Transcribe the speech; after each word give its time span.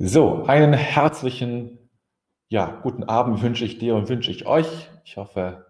So, 0.00 0.44
einen 0.44 0.74
herzlichen, 0.74 1.90
ja, 2.48 2.78
guten 2.84 3.02
Abend 3.02 3.42
wünsche 3.42 3.64
ich 3.64 3.78
dir 3.78 3.96
und 3.96 4.08
wünsche 4.08 4.30
ich 4.30 4.46
euch. 4.46 4.88
Ich 5.04 5.16
hoffe, 5.16 5.66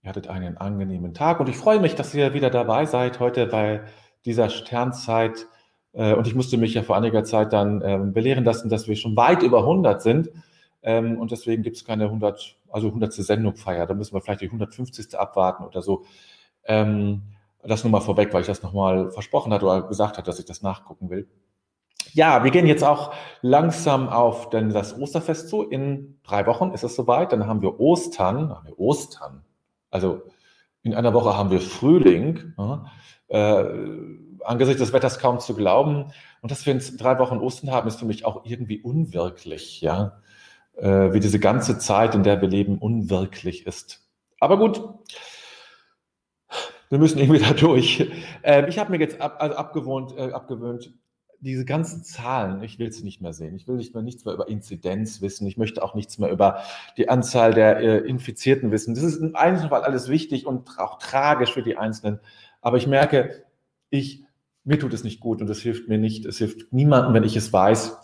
ihr 0.00 0.08
hattet 0.08 0.28
einen 0.28 0.58
angenehmen 0.58 1.12
Tag 1.12 1.40
und 1.40 1.48
ich 1.48 1.56
freue 1.56 1.80
mich, 1.80 1.96
dass 1.96 2.14
ihr 2.14 2.34
wieder 2.34 2.50
dabei 2.50 2.86
seid 2.86 3.18
heute 3.18 3.48
bei 3.48 3.82
dieser 4.24 4.48
Sternzeit. 4.48 5.48
Äh, 5.92 6.14
und 6.14 6.28
ich 6.28 6.36
musste 6.36 6.56
mich 6.56 6.72
ja 6.74 6.84
vor 6.84 6.96
einiger 6.96 7.24
Zeit 7.24 7.52
dann 7.52 7.82
ähm, 7.84 8.12
belehren 8.12 8.44
lassen, 8.44 8.68
dass 8.68 8.86
wir 8.86 8.94
schon 8.94 9.16
weit 9.16 9.42
über 9.42 9.58
100 9.58 10.02
sind. 10.02 10.30
Ähm, 10.82 11.18
und 11.18 11.32
deswegen 11.32 11.64
gibt 11.64 11.78
es 11.78 11.84
keine 11.84 12.04
100, 12.04 12.58
also 12.70 12.86
100. 12.86 13.12
Sendung 13.12 13.56
feier. 13.56 13.86
Da 13.86 13.94
müssen 13.94 14.14
wir 14.14 14.20
vielleicht 14.20 14.42
die 14.42 14.46
150. 14.46 15.18
abwarten 15.18 15.64
oder 15.64 15.82
so. 15.82 16.04
Ähm, 16.62 17.22
das 17.64 17.82
nur 17.82 17.90
mal 17.90 18.00
vorweg, 18.00 18.32
weil 18.32 18.42
ich 18.42 18.46
das 18.46 18.62
nochmal 18.62 19.10
versprochen 19.10 19.52
hatte 19.52 19.66
oder 19.66 19.82
gesagt 19.82 20.16
habe, 20.16 20.26
dass 20.26 20.38
ich 20.38 20.44
das 20.44 20.62
nachgucken 20.62 21.10
will. 21.10 21.26
Ja, 22.12 22.44
wir 22.44 22.50
gehen 22.50 22.66
jetzt 22.66 22.84
auch 22.84 23.12
langsam 23.42 24.08
auf 24.08 24.50
denn 24.50 24.70
das 24.70 24.98
Osterfest 24.98 25.48
zu. 25.48 25.62
In 25.62 26.18
drei 26.22 26.46
Wochen 26.46 26.70
ist 26.70 26.84
es 26.84 26.96
soweit. 26.96 27.32
Dann 27.32 27.46
haben 27.46 27.62
wir 27.62 27.78
Ostern. 27.80 28.50
Haben 28.50 28.66
wir 28.66 28.78
Ostern. 28.78 29.44
Also 29.90 30.22
in 30.82 30.94
einer 30.94 31.14
Woche 31.14 31.36
haben 31.36 31.50
wir 31.50 31.60
Frühling. 31.60 32.54
Äh, 33.28 33.64
angesichts 34.44 34.80
des 34.80 34.92
Wetters 34.92 35.18
kaum 35.18 35.38
zu 35.40 35.54
glauben. 35.54 36.12
Und 36.40 36.50
dass 36.50 36.66
wir 36.66 36.72
in 36.72 36.82
drei 36.96 37.18
Wochen 37.18 37.38
Ostern 37.38 37.70
haben, 37.70 37.88
ist 37.88 37.98
für 37.98 38.06
mich 38.06 38.24
auch 38.24 38.44
irgendwie 38.44 38.80
unwirklich. 38.80 39.80
Ja, 39.80 40.20
äh, 40.76 41.12
wie 41.12 41.20
diese 41.20 41.38
ganze 41.38 41.78
Zeit, 41.78 42.14
in 42.14 42.22
der 42.22 42.40
wir 42.40 42.48
leben, 42.48 42.78
unwirklich 42.78 43.66
ist. 43.66 44.06
Aber 44.40 44.58
gut. 44.58 44.80
Wir 46.90 46.98
müssen 46.98 47.18
irgendwie 47.18 47.40
da 47.40 47.52
durch. 47.52 48.10
Äh, 48.42 48.68
ich 48.68 48.78
habe 48.78 48.90
mir 48.90 48.98
jetzt 48.98 49.20
ab, 49.20 49.36
also 49.40 49.56
abgewohnt, 49.56 50.16
äh, 50.16 50.32
abgewöhnt, 50.32 50.94
diese 51.40 51.64
ganzen 51.64 52.02
Zahlen, 52.02 52.62
ich 52.62 52.78
will 52.78 52.90
sie 52.90 53.04
nicht 53.04 53.20
mehr 53.20 53.32
sehen. 53.32 53.54
Ich 53.54 53.68
will 53.68 53.76
nicht 53.76 53.94
mehr 53.94 54.02
nichts 54.02 54.24
mehr 54.24 54.34
über 54.34 54.48
Inzidenz 54.48 55.22
wissen. 55.22 55.46
Ich 55.46 55.56
möchte 55.56 55.82
auch 55.82 55.94
nichts 55.94 56.18
mehr 56.18 56.30
über 56.30 56.62
die 56.96 57.08
Anzahl 57.08 57.54
der 57.54 57.78
äh, 57.78 57.98
Infizierten 57.98 58.70
wissen. 58.72 58.94
Das 58.94 59.04
ist 59.04 59.18
im 59.18 59.36
Einzelfall 59.36 59.82
alles 59.82 60.08
wichtig 60.08 60.46
und 60.46 60.78
auch 60.78 60.98
tragisch 60.98 61.52
für 61.52 61.62
die 61.62 61.76
Einzelnen. 61.76 62.18
Aber 62.60 62.76
ich 62.76 62.86
merke, 62.86 63.44
ich, 63.90 64.24
mir 64.64 64.78
tut 64.78 64.92
es 64.92 65.04
nicht 65.04 65.20
gut 65.20 65.40
und 65.40 65.48
es 65.48 65.60
hilft 65.60 65.88
mir 65.88 65.98
nicht. 65.98 66.26
Es 66.26 66.38
hilft 66.38 66.72
niemandem, 66.72 67.14
wenn 67.14 67.24
ich 67.24 67.36
es 67.36 67.52
weiß. 67.52 67.98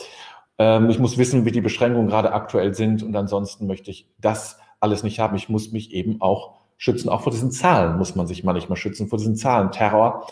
Ähm, 0.58 0.88
ich 0.91 1.00
muss 1.00 1.19
wissen, 1.19 1.44
wie 1.44 1.52
die 1.52 1.60
Beschränkungen 1.60 2.08
gerade 2.08 2.32
aktuell 2.32 2.74
sind 2.74 3.02
und 3.02 3.16
ansonsten 3.16 3.66
möchte 3.66 3.91
ich 3.91 4.08
das 4.19 4.58
alles 4.78 5.02
nicht 5.02 5.19
haben. 5.19 5.36
Ich 5.36 5.48
muss 5.48 5.72
mich 5.72 5.92
eben 5.92 6.20
auch 6.20 6.60
schützen. 6.76 7.08
Auch 7.08 7.22
vor 7.22 7.32
diesen 7.32 7.50
Zahlen 7.50 7.98
muss 7.98 8.14
man 8.14 8.28
sich 8.28 8.44
manchmal 8.44 8.76
schützen, 8.76 9.08
vor 9.08 9.19
diesen 9.19 9.36
Zahlen. 9.36 9.72
Terror 9.72 10.26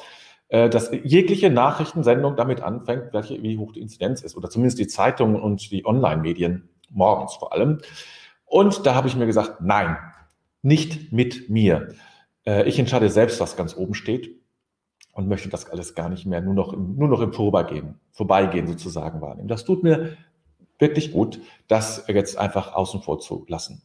dass 0.69 0.91
jegliche 1.03 1.49
Nachrichtensendung 1.49 2.37
damit 2.37 2.63
anfängt, 2.63 3.13
welche, 3.13 3.43
wie 3.43 3.57
hoch 3.57 3.73
die 3.73 3.81
Inzidenz 3.81 4.21
ist, 4.21 4.37
oder 4.37 4.51
zumindest 4.51 4.79
die 4.79 4.87
Zeitungen 4.87 5.41
und 5.41 5.71
die 5.71 5.87
Online-Medien, 5.87 6.69
morgens 6.91 7.35
vor 7.37 7.55
allem. 7.55 7.79
Und 8.45 8.85
da 8.85 8.95
habe 8.95 9.09
ich 9.09 9.17
mir 9.17 9.25
gesagt, 9.25 9.63
nein, 9.63 9.97
nicht 10.61 11.11
mit 11.11 11.49
mir. 11.49 11.95
Äh, 12.45 12.69
ich 12.69 12.79
entscheide 12.79 13.09
selbst, 13.09 13.41
was 13.41 13.57
ganz 13.57 13.77
oben 13.77 13.95
steht 13.95 14.43
und 15.13 15.29
möchte 15.29 15.49
das 15.49 15.71
alles 15.71 15.95
gar 15.95 16.09
nicht 16.09 16.27
mehr 16.27 16.41
nur 16.41 16.55
noch, 16.55 16.73
im, 16.73 16.97
nur 16.97 17.09
noch 17.09 17.21
im 17.21 17.33
Vorbeigehen, 17.33 18.01
Vorbeigehen 18.13 18.67
sozusagen 18.67 19.21
wahrnehmen. 19.21 19.49
Das 19.49 19.65
tut 19.65 19.83
mir 19.83 20.17
wirklich 20.79 21.13
gut, 21.13 21.41
das 21.69 22.05
jetzt 22.09 22.37
einfach 22.39 22.75
außen 22.75 23.03
vor 23.03 23.21
zu 23.21 23.45
lassen. 23.49 23.83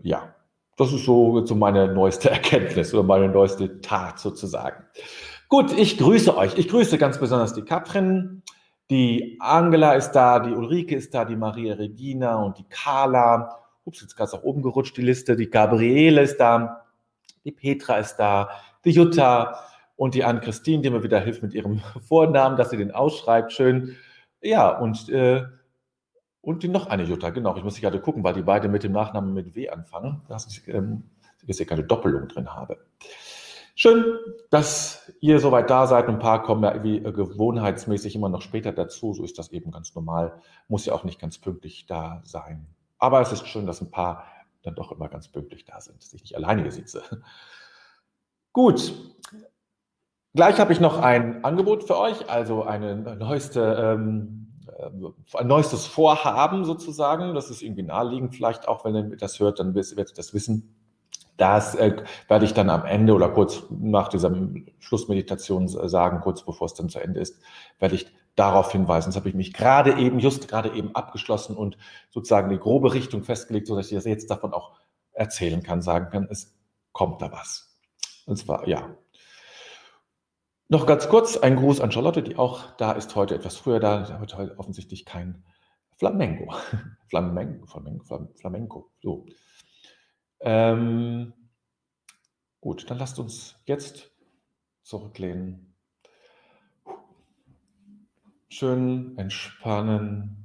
Ja, 0.00 0.34
das 0.76 0.92
ist 0.92 1.04
so, 1.04 1.44
so 1.44 1.54
meine 1.54 1.92
neueste 1.92 2.30
Erkenntnis 2.32 2.94
oder 2.94 3.02
meine 3.02 3.28
neueste 3.28 3.80
Tat 3.80 4.18
sozusagen. 4.18 4.84
Gut, 5.48 5.72
ich 5.72 5.96
grüße 5.96 6.36
euch. 6.36 6.58
Ich 6.58 6.68
grüße 6.68 6.98
ganz 6.98 7.18
besonders 7.18 7.54
die 7.54 7.62
Katrin. 7.62 8.42
Die 8.90 9.38
Angela 9.40 9.94
ist 9.94 10.12
da, 10.12 10.40
die 10.40 10.52
Ulrike 10.52 10.94
ist 10.94 11.14
da, 11.14 11.24
die 11.24 11.36
Maria 11.36 11.74
Regina 11.74 12.36
und 12.36 12.58
die 12.58 12.68
Carla. 12.68 13.58
Ups, 13.84 14.02
jetzt 14.02 14.14
gerade 14.14 14.30
auch 14.34 14.42
oben 14.42 14.60
gerutscht, 14.60 14.98
die 14.98 15.02
Liste. 15.02 15.36
Die 15.36 15.48
Gabriele 15.48 16.20
ist 16.20 16.36
da, 16.36 16.84
die 17.44 17.52
Petra 17.52 17.96
ist 17.96 18.16
da, 18.16 18.50
die 18.84 18.90
Jutta 18.90 19.58
und 19.96 20.14
die 20.14 20.22
Anne-Christine, 20.22 20.82
die 20.82 20.90
mir 20.90 21.02
wieder 21.02 21.20
hilft 21.20 21.42
mit 21.42 21.54
ihrem 21.54 21.80
Vornamen, 22.06 22.58
dass 22.58 22.68
sie 22.68 22.76
den 22.76 22.90
ausschreibt. 22.90 23.50
Schön. 23.52 23.96
Ja, 24.42 24.68
und, 24.68 25.08
äh, 25.08 25.44
und 26.42 26.62
die 26.62 26.68
noch 26.68 26.88
eine 26.88 27.04
Jutta, 27.04 27.30
genau. 27.30 27.56
Ich 27.56 27.64
muss 27.64 27.80
gerade 27.80 28.00
gucken, 28.00 28.22
weil 28.22 28.34
die 28.34 28.42
beide 28.42 28.68
mit 28.68 28.82
dem 28.82 28.92
Nachnamen 28.92 29.32
mit 29.32 29.54
W 29.54 29.70
anfangen, 29.70 30.20
dass 30.28 30.46
ich 30.46 30.68
ähm, 30.68 31.04
jetzt 31.46 31.56
hier 31.56 31.66
keine 31.66 31.84
Doppelung 31.84 32.28
drin 32.28 32.54
habe. 32.54 32.76
Schön, 33.80 34.18
dass 34.50 35.08
ihr 35.20 35.38
soweit 35.38 35.70
da 35.70 35.86
seid. 35.86 36.08
Ein 36.08 36.18
paar 36.18 36.42
kommen 36.42 36.64
ja 36.64 36.82
wie 36.82 36.96
äh, 36.96 37.12
gewohnheitsmäßig 37.12 38.16
immer 38.16 38.28
noch 38.28 38.42
später 38.42 38.72
dazu. 38.72 39.14
So 39.14 39.22
ist 39.22 39.38
das 39.38 39.52
eben 39.52 39.70
ganz 39.70 39.94
normal. 39.94 40.42
Muss 40.66 40.84
ja 40.84 40.94
auch 40.94 41.04
nicht 41.04 41.20
ganz 41.20 41.38
pünktlich 41.38 41.86
da 41.86 42.20
sein. 42.24 42.66
Aber 42.98 43.20
es 43.20 43.30
ist 43.30 43.46
schön, 43.46 43.66
dass 43.66 43.80
ein 43.80 43.92
paar 43.92 44.24
dann 44.62 44.74
doch 44.74 44.90
immer 44.90 45.08
ganz 45.08 45.28
pünktlich 45.28 45.64
da 45.64 45.80
sind, 45.80 46.02
dass 46.02 46.12
ich 46.12 46.22
nicht 46.22 46.34
alleine 46.34 46.72
sitze. 46.72 47.04
Gut. 48.52 48.92
Gleich 50.34 50.58
habe 50.58 50.72
ich 50.72 50.80
noch 50.80 50.98
ein 50.98 51.44
Angebot 51.44 51.84
für 51.84 51.98
euch, 51.98 52.28
also 52.28 52.64
eine 52.64 52.96
neueste, 52.96 53.60
ähm, 53.78 54.54
äh, 54.76 55.38
ein 55.38 55.46
neuestes 55.46 55.86
Vorhaben 55.86 56.64
sozusagen. 56.64 57.32
Das 57.32 57.48
ist 57.48 57.62
irgendwie 57.62 57.84
naheliegend, 57.84 58.34
vielleicht 58.34 58.66
auch, 58.66 58.84
wenn 58.84 58.96
ihr 58.96 59.16
das 59.16 59.38
hört, 59.38 59.60
dann 59.60 59.76
werdet 59.76 59.96
ihr 59.96 60.16
das 60.16 60.34
wissen. 60.34 60.77
Das 61.38 61.76
äh, 61.76 61.96
werde 62.26 62.44
ich 62.44 62.52
dann 62.52 62.68
am 62.68 62.84
Ende 62.84 63.14
oder 63.14 63.30
kurz 63.30 63.62
nach 63.70 64.08
dieser 64.08 64.36
Schlussmeditation 64.80 65.68
sagen, 65.68 66.20
kurz 66.20 66.44
bevor 66.44 66.66
es 66.66 66.74
dann 66.74 66.88
zu 66.88 66.98
Ende 66.98 67.20
ist, 67.20 67.40
werde 67.78 67.94
ich 67.94 68.12
darauf 68.34 68.72
hinweisen. 68.72 69.08
Das 69.10 69.16
habe 69.16 69.28
ich 69.28 69.36
mich 69.36 69.52
gerade 69.52 69.98
eben, 69.98 70.18
just 70.18 70.48
gerade 70.48 70.74
eben 70.74 70.94
abgeschlossen 70.96 71.56
und 71.56 71.78
sozusagen 72.10 72.50
die 72.50 72.58
grobe 72.58 72.92
Richtung 72.92 73.22
festgelegt, 73.22 73.68
sodass 73.68 73.86
ich 73.86 73.94
das 73.94 74.04
jetzt 74.04 74.30
davon 74.30 74.52
auch 74.52 74.72
erzählen 75.12 75.62
kann, 75.62 75.80
sagen 75.80 76.10
kann, 76.10 76.26
es 76.28 76.56
kommt 76.92 77.22
da 77.22 77.30
was. 77.30 77.76
Und 78.26 78.36
zwar, 78.36 78.66
ja. 78.66 78.96
Noch 80.68 80.86
ganz 80.86 81.08
kurz 81.08 81.36
ein 81.36 81.56
Gruß 81.56 81.80
an 81.80 81.92
Charlotte, 81.92 82.22
die 82.22 82.36
auch 82.36 82.76
da 82.76 82.92
ist, 82.92 83.14
heute 83.14 83.36
etwas 83.36 83.56
früher 83.56 83.78
da, 83.78 84.20
heute 84.20 84.58
offensichtlich 84.58 85.04
kein 85.04 85.44
Flamengo. 85.98 86.52
Flamengo, 87.08 87.66
Flamengo, 87.66 88.04
Flamenco. 88.34 88.90
So. 89.00 89.24
Ähm, 90.40 91.32
gut, 92.60 92.90
dann 92.90 92.98
lasst 92.98 93.18
uns 93.18 93.56
jetzt 93.66 94.10
zurücklehnen. 94.82 95.74
Schön 98.48 99.16
entspannen. 99.18 100.38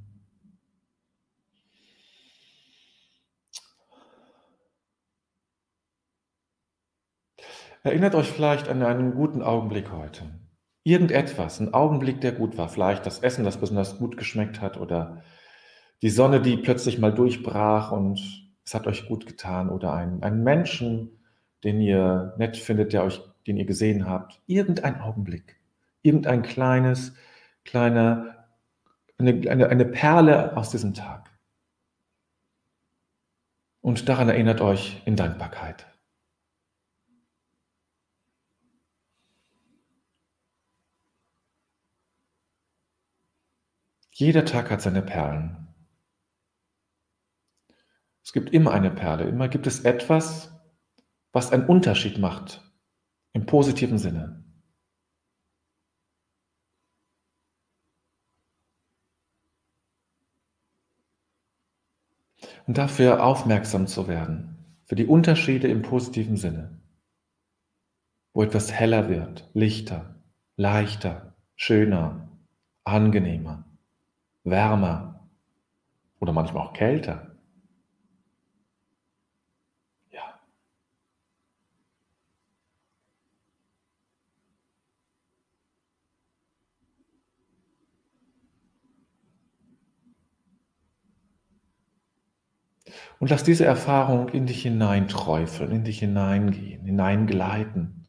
Erinnert 7.82 8.14
euch 8.14 8.28
vielleicht 8.28 8.68
an 8.68 8.82
einen 8.82 9.14
guten 9.14 9.42
Augenblick 9.42 9.92
heute. 9.92 10.40
Irgendetwas, 10.84 11.60
ein 11.60 11.74
Augenblick, 11.74 12.20
der 12.20 12.32
gut 12.32 12.56
war. 12.56 12.68
Vielleicht 12.68 13.04
das 13.04 13.18
Essen, 13.18 13.44
das 13.44 13.58
besonders 13.58 13.98
gut 13.98 14.16
geschmeckt 14.16 14.60
hat 14.60 14.78
oder 14.78 15.22
die 16.00 16.10
Sonne, 16.10 16.40
die 16.40 16.56
plötzlich 16.56 16.98
mal 16.98 17.12
durchbrach 17.12 17.92
und 17.92 18.43
es 18.64 18.74
hat 18.74 18.86
euch 18.86 19.06
gut 19.06 19.26
getan 19.26 19.68
oder 19.68 19.92
einen, 19.92 20.22
einen 20.22 20.42
Menschen, 20.42 21.20
den 21.64 21.80
ihr 21.80 22.34
nett 22.38 22.56
findet, 22.56 22.92
der 22.92 23.04
euch, 23.04 23.20
den 23.46 23.56
ihr 23.56 23.66
gesehen 23.66 24.06
habt. 24.06 24.40
Irgendein 24.46 25.00
Augenblick, 25.00 25.60
irgendein 26.02 26.42
kleines, 26.42 27.14
kleiner, 27.64 28.46
eine, 29.18 29.50
eine, 29.50 29.68
eine 29.68 29.84
Perle 29.84 30.56
aus 30.56 30.70
diesem 30.70 30.94
Tag. 30.94 31.30
Und 33.80 34.08
daran 34.08 34.30
erinnert 34.30 34.62
euch 34.62 35.02
in 35.04 35.14
Dankbarkeit. 35.14 35.86
Jeder 44.10 44.44
Tag 44.44 44.70
hat 44.70 44.80
seine 44.80 45.02
Perlen. 45.02 45.73
Es 48.24 48.32
gibt 48.32 48.50
immer 48.54 48.72
eine 48.72 48.90
Perle, 48.90 49.24
immer 49.24 49.48
gibt 49.48 49.66
es 49.66 49.80
etwas, 49.80 50.50
was 51.32 51.52
einen 51.52 51.66
Unterschied 51.66 52.18
macht, 52.18 52.62
im 53.34 53.44
positiven 53.44 53.98
Sinne. 53.98 54.42
Und 62.66 62.78
dafür 62.78 63.22
aufmerksam 63.22 63.86
zu 63.86 64.08
werden, 64.08 64.56
für 64.86 64.94
die 64.94 65.06
Unterschiede 65.06 65.68
im 65.68 65.82
positiven 65.82 66.38
Sinne, 66.38 66.80
wo 68.32 68.42
etwas 68.42 68.72
heller 68.72 69.10
wird, 69.10 69.50
lichter, 69.52 70.14
leichter, 70.56 71.34
schöner, 71.56 72.28
angenehmer, 72.84 73.64
wärmer 74.44 75.28
oder 76.20 76.32
manchmal 76.32 76.66
auch 76.66 76.72
kälter. 76.72 77.33
Und 93.18 93.30
lass 93.30 93.44
diese 93.44 93.64
Erfahrung 93.64 94.28
in 94.28 94.46
dich 94.46 94.62
hineinträufeln, 94.62 95.70
in 95.70 95.84
dich 95.84 96.00
hineingehen, 96.00 96.84
hineingleiten, 96.84 98.08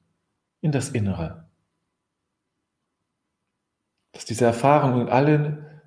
in 0.61 0.71
das 0.71 0.89
Innere. 0.89 1.49
Dass 4.11 4.25
diese 4.25 4.45
Erfahrung 4.45 5.01
in 5.01 5.09
alle, 5.09 5.83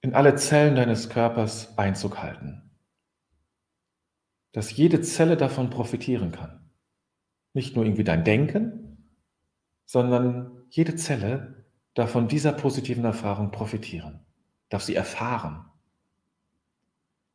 in 0.00 0.14
alle 0.14 0.34
Zellen 0.34 0.74
deines 0.74 1.08
Körpers 1.08 1.78
Einzug 1.78 2.18
halten. 2.18 2.70
Dass 4.52 4.76
jede 4.76 5.00
Zelle 5.00 5.36
davon 5.36 5.70
profitieren 5.70 6.32
kann. 6.32 6.70
Nicht 7.52 7.76
nur 7.76 7.84
irgendwie 7.84 8.04
dein 8.04 8.24
Denken, 8.24 9.14
sondern 9.86 10.64
jede 10.70 10.96
Zelle 10.96 11.64
darf 11.94 12.10
von 12.10 12.28
dieser 12.28 12.52
positiven 12.52 13.04
Erfahrung 13.04 13.50
profitieren, 13.50 14.24
darf 14.68 14.82
sie 14.82 14.94
erfahren 14.94 15.69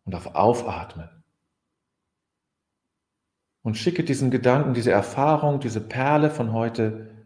und 0.05 0.15
auf 0.15 0.35
Aufatmen. 0.35 1.09
Und 3.63 3.75
schicke 3.77 4.03
diesen 4.03 4.31
Gedanken, 4.31 4.73
diese 4.75 4.91
Erfahrung, 4.91 5.59
diese 5.59 5.81
Perle 5.81 6.29
von 6.29 6.53
heute 6.53 7.25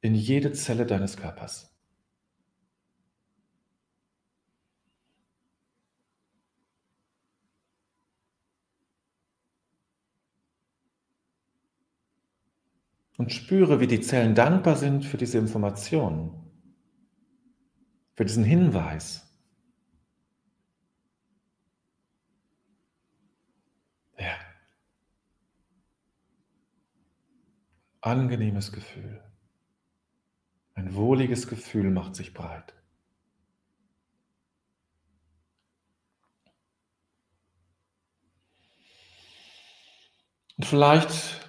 in 0.00 0.14
jede 0.14 0.52
Zelle 0.52 0.86
deines 0.86 1.16
Körpers. 1.16 1.74
Und 13.16 13.32
spüre, 13.32 13.80
wie 13.80 13.88
die 13.88 14.00
Zellen 14.00 14.36
dankbar 14.36 14.76
sind 14.76 15.04
für 15.04 15.16
diese 15.16 15.38
Information, 15.38 16.30
für 18.14 18.24
diesen 18.24 18.44
Hinweis. 18.44 19.28
Ja. 24.18 24.36
Angenehmes 28.08 28.72
Gefühl. 28.72 29.22
Ein 30.74 30.94
wohliges 30.94 31.46
Gefühl 31.46 31.90
macht 31.90 32.16
sich 32.16 32.34
breit. 32.34 32.74
Und 40.56 40.64
vielleicht 40.64 41.48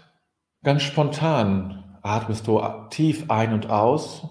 Ganz 0.62 0.84
spontan 0.84 1.98
atmest 2.02 2.46
du 2.48 2.62
tief 2.90 3.30
ein 3.30 3.54
und 3.54 3.70
aus. 3.70 4.28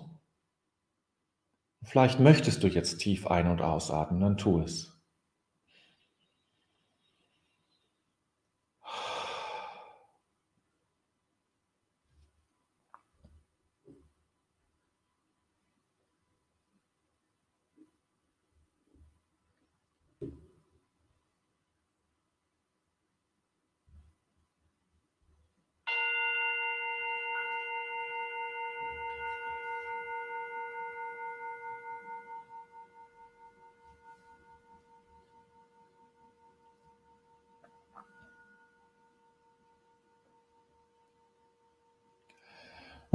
Vielleicht 1.83 2.21
möchtest 2.21 2.63
du 2.63 2.67
jetzt 2.67 2.99
tief 2.99 3.27
ein- 3.27 3.51
und 3.51 3.63
ausatmen, 3.63 4.21
dann 4.21 4.37
tu 4.37 4.61
es. 4.61 4.98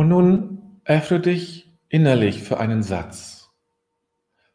Und 0.03 0.09
nun 0.09 0.81
öffne 0.83 1.21
dich 1.21 1.73
innerlich 1.87 2.43
für 2.43 2.59
einen 2.59 2.83
Satz. 2.83 3.53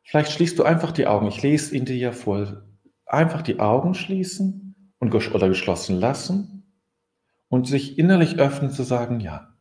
Vielleicht 0.03 0.31
schließt 0.33 0.59
du 0.59 0.63
einfach 0.63 0.93
die 0.93 1.07
Augen. 1.07 1.27
Ich 1.29 1.41
lese 1.41 1.75
ihn 1.75 1.87
dir 1.87 1.97
ja 1.97 2.13
vor. 2.13 2.65
Einfach 3.07 3.41
die 3.41 3.59
Augen 3.59 3.95
schließen 3.95 4.93
und 4.99 5.15
oder 5.15 5.49
geschlossen 5.49 5.99
lassen 5.99 6.71
und 7.49 7.67
sich 7.67 7.99
innerlich 7.99 8.39
öffnen 8.39 8.71
zu 8.71 8.83
sagen, 8.83 9.21
ja, 9.21 9.57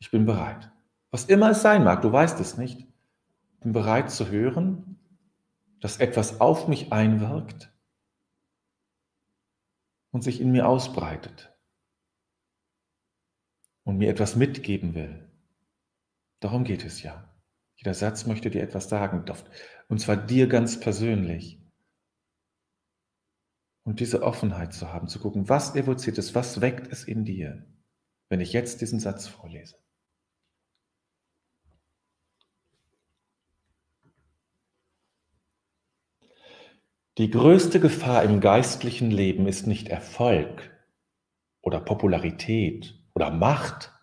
ich 0.00 0.10
bin 0.10 0.26
bereit. 0.26 0.72
Was 1.12 1.26
immer 1.26 1.50
es 1.50 1.62
sein 1.62 1.84
mag, 1.84 2.02
du 2.02 2.10
weißt 2.10 2.40
es 2.40 2.58
nicht. 2.58 2.80
Ich 2.80 3.60
bin 3.60 3.72
bereit 3.72 4.10
zu 4.10 4.28
hören, 4.28 4.98
dass 5.80 5.98
etwas 5.98 6.40
auf 6.40 6.66
mich 6.66 6.92
einwirkt 6.92 7.72
und 10.10 10.24
sich 10.24 10.40
in 10.40 10.50
mir 10.50 10.66
ausbreitet 10.66 11.55
und 13.86 13.98
mir 13.98 14.10
etwas 14.10 14.34
mitgeben 14.34 14.94
will. 14.96 15.30
Darum 16.40 16.64
geht 16.64 16.84
es 16.84 17.02
ja. 17.02 17.32
Jeder 17.76 17.94
Satz 17.94 18.26
möchte 18.26 18.50
dir 18.50 18.62
etwas 18.62 18.88
sagen, 18.88 19.24
und 19.88 20.00
zwar 20.00 20.16
dir 20.16 20.48
ganz 20.48 20.80
persönlich. 20.80 21.62
Und 23.84 24.00
diese 24.00 24.22
Offenheit 24.22 24.74
zu 24.74 24.92
haben, 24.92 25.06
zu 25.06 25.20
gucken, 25.20 25.48
was 25.48 25.76
evoziert 25.76 26.18
es, 26.18 26.34
was 26.34 26.60
weckt 26.60 26.90
es 26.92 27.04
in 27.04 27.24
dir, 27.24 27.64
wenn 28.28 28.40
ich 28.40 28.52
jetzt 28.52 28.80
diesen 28.80 28.98
Satz 28.98 29.28
vorlese. 29.28 29.76
Die 37.18 37.30
größte 37.30 37.78
Gefahr 37.78 38.24
im 38.24 38.40
geistlichen 38.40 39.12
Leben 39.12 39.46
ist 39.46 39.68
nicht 39.68 39.88
Erfolg 39.88 40.76
oder 41.62 41.80
Popularität 41.80 43.05
oder 43.16 43.30
Macht. 43.30 43.94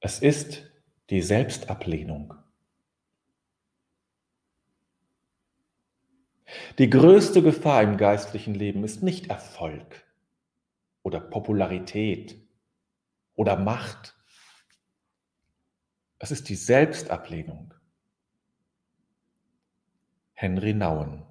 Es 0.00 0.18
ist 0.18 0.70
die 1.08 1.22
Selbstablehnung. 1.22 2.34
Die 6.76 6.90
größte 6.90 7.42
Gefahr 7.42 7.82
im 7.82 7.96
geistlichen 7.96 8.54
Leben 8.54 8.84
ist 8.84 9.02
nicht 9.02 9.28
Erfolg 9.28 10.04
oder 11.02 11.18
Popularität 11.18 12.46
oder 13.36 13.56
Macht. 13.56 14.14
Es 16.18 16.30
ist 16.30 16.50
die 16.50 16.56
Selbstablehnung. 16.56 17.72
Henry 20.34 20.74
Nauen 20.74 21.29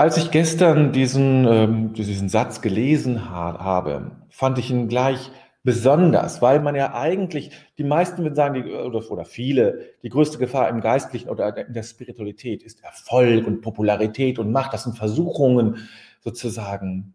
Als 0.00 0.16
ich 0.16 0.30
gestern 0.30 0.92
diesen, 0.92 1.46
ähm, 1.46 1.92
diesen 1.92 2.30
Satz 2.30 2.62
gelesen 2.62 3.28
ha 3.28 3.62
habe, 3.62 4.12
fand 4.30 4.58
ich 4.58 4.70
ihn 4.70 4.88
gleich 4.88 5.30
besonders, 5.62 6.40
weil 6.40 6.60
man 6.60 6.74
ja 6.74 6.94
eigentlich, 6.94 7.50
die 7.76 7.84
meisten 7.84 8.22
würden 8.22 8.34
sagen, 8.34 8.54
die, 8.54 8.72
oder, 8.72 9.10
oder 9.10 9.26
viele, 9.26 9.90
die 10.02 10.08
größte 10.08 10.38
Gefahr 10.38 10.70
im 10.70 10.80
Geistlichen 10.80 11.28
oder 11.28 11.54
in 11.54 11.74
der 11.74 11.82
Spiritualität 11.82 12.62
ist 12.62 12.82
Erfolg 12.82 13.46
und 13.46 13.60
Popularität 13.60 14.38
und 14.38 14.50
Macht. 14.52 14.72
Das 14.72 14.84
sind 14.84 14.96
Versuchungen 14.96 15.86
sozusagen. 16.20 17.12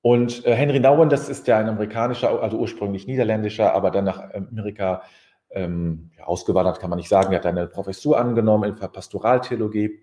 Und 0.00 0.46
äh, 0.46 0.54
Henry 0.54 0.80
Nouwen, 0.80 1.10
das 1.10 1.28
ist 1.28 1.48
ja 1.48 1.58
ein 1.58 1.68
amerikanischer, 1.68 2.42
also 2.42 2.56
ursprünglich 2.56 3.08
niederländischer, 3.08 3.74
aber 3.74 3.90
dann 3.90 4.06
nach 4.06 4.32
Amerika 4.32 5.02
ähm, 5.50 6.12
ausgewandert, 6.24 6.80
kann 6.80 6.88
man 6.88 6.96
nicht 6.96 7.10
sagen. 7.10 7.34
Er 7.34 7.40
hat 7.40 7.46
eine 7.46 7.66
Professur 7.66 8.18
angenommen 8.18 8.70
in 8.70 8.74
Pastoraltheologie 8.74 10.00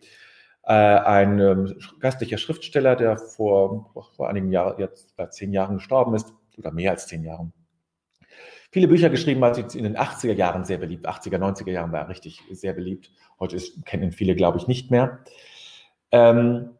ein 0.74 1.40
ähm, 1.40 1.76
geistlicher 2.00 2.38
Schriftsteller, 2.38 2.96
der 2.96 3.18
vor, 3.18 3.92
vor 4.16 4.30
einigen 4.30 4.52
Jahren, 4.52 4.80
jetzt 4.80 5.16
seit 5.16 5.34
zehn 5.34 5.54
Jahren 5.54 5.78
gestorben 5.78 6.14
ist, 6.14 6.34
oder 6.58 6.72
mehr 6.72 6.92
als 6.92 7.08
zehn 7.08 7.24
Jahren. 7.24 7.54
Viele 8.72 8.88
Bücher 8.88 9.10
geschrieben, 9.10 9.40
war 9.40 9.58
in 9.58 9.84
den 9.84 9.98
80er 9.98 10.34
Jahren 10.34 10.66
sehr 10.66 10.78
beliebt. 10.78 11.08
80er, 11.08 11.38
90er 11.38 11.72
Jahren 11.72 11.92
war 11.92 12.02
er 12.02 12.10
richtig 12.10 12.42
sehr 12.52 12.74
beliebt. 12.74 13.12
Heute 13.40 13.56
ist, 13.56 13.86
kennen 13.86 14.12
viele, 14.12 14.36
glaube 14.36 14.58
ich, 14.58 14.68
nicht 14.68 14.92
mehr. 14.92 15.20
Ähm, 16.12 16.72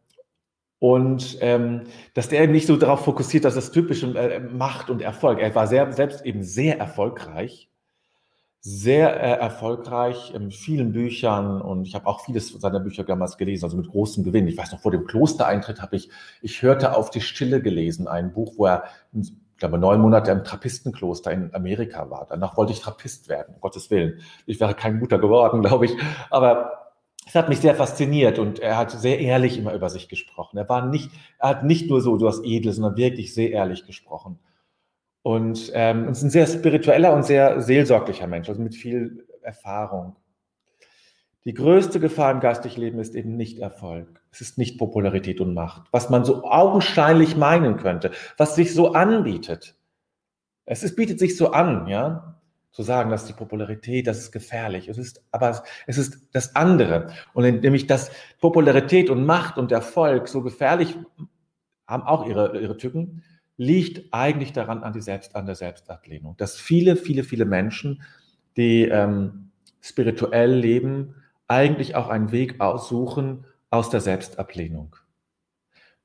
und 0.80 1.38
ähm, 1.40 1.84
dass 2.14 2.28
der 2.28 2.42
eben 2.42 2.52
nicht 2.52 2.66
so 2.66 2.76
darauf 2.76 3.04
fokussiert, 3.04 3.44
dass 3.44 3.54
das 3.54 3.72
typische 3.72 4.06
äh, 4.18 4.38
Macht 4.38 4.90
und 4.90 5.00
Erfolg. 5.00 5.40
Er 5.40 5.54
war 5.54 5.66
sehr, 5.66 5.90
selbst 5.92 6.24
eben 6.24 6.42
sehr 6.42 6.78
erfolgreich 6.78 7.70
sehr 8.60 9.20
äh, 9.20 9.38
erfolgreich 9.38 10.34
in 10.34 10.50
vielen 10.50 10.92
Büchern 10.92 11.60
und 11.60 11.86
ich 11.86 11.94
habe 11.94 12.06
auch 12.06 12.24
vieles 12.24 12.48
seiner 12.48 12.80
Bücher 12.80 13.04
damals 13.04 13.36
gelesen, 13.36 13.64
also 13.64 13.76
mit 13.76 13.88
großem 13.88 14.24
Gewinn. 14.24 14.48
Ich 14.48 14.56
weiß 14.56 14.72
noch, 14.72 14.80
vor 14.80 14.90
dem 14.90 15.06
Klostereintritt 15.06 15.80
habe 15.80 15.96
ich 15.96 16.10
Ich 16.42 16.62
hörte 16.62 16.96
auf 16.96 17.10
die 17.10 17.20
Stille 17.20 17.62
gelesen, 17.62 18.08
ein 18.08 18.32
Buch, 18.32 18.54
wo 18.56 18.66
er 18.66 18.84
ich 19.58 19.60
glaube, 19.60 19.78
neun 19.78 20.00
Monate 20.00 20.30
im 20.30 20.44
Trappistenkloster 20.44 21.32
in 21.32 21.52
Amerika 21.52 22.08
war. 22.10 22.26
Danach 22.28 22.56
wollte 22.56 22.72
ich 22.72 22.80
Trappist 22.80 23.28
werden, 23.28 23.54
um 23.54 23.60
Gottes 23.60 23.90
Willen. 23.90 24.20
Ich 24.46 24.60
wäre 24.60 24.72
kein 24.74 25.00
guter 25.00 25.18
geworden, 25.18 25.62
glaube 25.64 25.86
ich. 25.86 25.92
Aber 26.30 26.94
es 27.26 27.34
hat 27.34 27.48
mich 27.48 27.58
sehr 27.58 27.74
fasziniert 27.74 28.38
und 28.38 28.60
er 28.60 28.76
hat 28.76 28.92
sehr 28.92 29.18
ehrlich 29.18 29.58
immer 29.58 29.74
über 29.74 29.90
sich 29.90 30.08
gesprochen. 30.08 30.58
Er 30.58 30.68
war 30.68 30.86
nicht, 30.86 31.10
er 31.38 31.48
hat 31.48 31.64
nicht 31.64 31.90
nur 31.90 32.00
so 32.00 32.14
etwas 32.14 32.40
Edel, 32.44 32.72
sondern 32.72 32.96
wirklich 32.96 33.34
sehr 33.34 33.50
ehrlich 33.50 33.84
gesprochen. 33.84 34.38
Und 35.28 35.70
ähm, 35.74 36.08
ist 36.08 36.22
ein 36.22 36.30
sehr 36.30 36.46
spiritueller 36.46 37.12
und 37.12 37.22
sehr 37.22 37.60
seelsorglicher 37.60 38.26
Mensch, 38.26 38.48
also 38.48 38.62
mit 38.62 38.74
viel 38.74 39.26
Erfahrung. 39.42 40.16
Die 41.44 41.52
größte 41.52 42.00
Gefahr 42.00 42.30
im 42.30 42.40
geistigen 42.40 42.80
Leben 42.80 42.98
ist 42.98 43.14
eben 43.14 43.36
nicht 43.36 43.58
Erfolg. 43.58 44.22
Es 44.32 44.40
ist 44.40 44.56
nicht 44.56 44.78
Popularität 44.78 45.42
und 45.42 45.52
Macht, 45.52 45.86
was 45.90 46.08
man 46.08 46.24
so 46.24 46.44
augenscheinlich 46.44 47.36
meinen 47.36 47.76
könnte, 47.76 48.10
was 48.38 48.54
sich 48.54 48.72
so 48.72 48.94
anbietet. 48.94 49.76
Es 50.64 50.82
ist, 50.82 50.96
bietet 50.96 51.18
sich 51.18 51.36
so 51.36 51.50
an, 51.50 51.88
ja, 51.88 52.40
zu 52.72 52.82
sagen, 52.82 53.10
dass 53.10 53.26
die 53.26 53.34
Popularität, 53.34 54.06
das 54.06 54.20
ist 54.20 54.32
gefährlich. 54.32 54.88
Es 54.88 54.96
ist, 54.96 55.22
aber 55.30 55.62
es 55.86 55.98
ist 55.98 56.26
das 56.32 56.56
andere. 56.56 57.12
Und 57.34 57.44
nämlich, 57.44 57.86
dass 57.86 58.10
Popularität 58.40 59.10
und 59.10 59.26
Macht 59.26 59.58
und 59.58 59.72
Erfolg 59.72 60.26
so 60.26 60.40
gefährlich 60.40 60.96
haben 61.86 62.04
auch 62.04 62.26
ihre, 62.26 62.58
ihre 62.58 62.78
Tücken, 62.78 63.24
liegt 63.58 64.14
eigentlich 64.14 64.52
daran 64.54 64.82
an, 64.82 64.94
die 64.94 65.02
Selbst, 65.02 65.36
an 65.36 65.44
der 65.44 65.56
Selbstablehnung. 65.56 66.36
Dass 66.38 66.56
viele, 66.56 66.96
viele, 66.96 67.24
viele 67.24 67.44
Menschen, 67.44 68.02
die 68.56 68.84
ähm, 68.84 69.50
spirituell 69.82 70.54
leben, 70.54 71.16
eigentlich 71.48 71.96
auch 71.96 72.08
einen 72.08 72.32
Weg 72.32 72.60
aussuchen 72.60 73.44
aus 73.68 73.90
der 73.90 74.00
Selbstablehnung. 74.00 74.96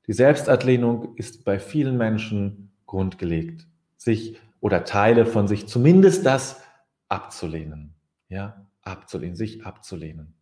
Die 0.06 0.12
Selbstablehnung 0.12 1.16
ist 1.16 1.44
bei 1.44 1.58
vielen 1.58 1.96
Menschen 1.96 2.72
grundgelegt, 2.86 3.66
sich 3.96 4.38
oder 4.60 4.84
Teile 4.84 5.24
von 5.24 5.48
sich, 5.48 5.66
zumindest 5.66 6.26
das 6.26 6.60
abzulehnen. 7.08 7.94
Ja, 8.28 8.66
abzulehnen, 8.82 9.36
sich 9.36 9.64
abzulehnen. 9.64 10.34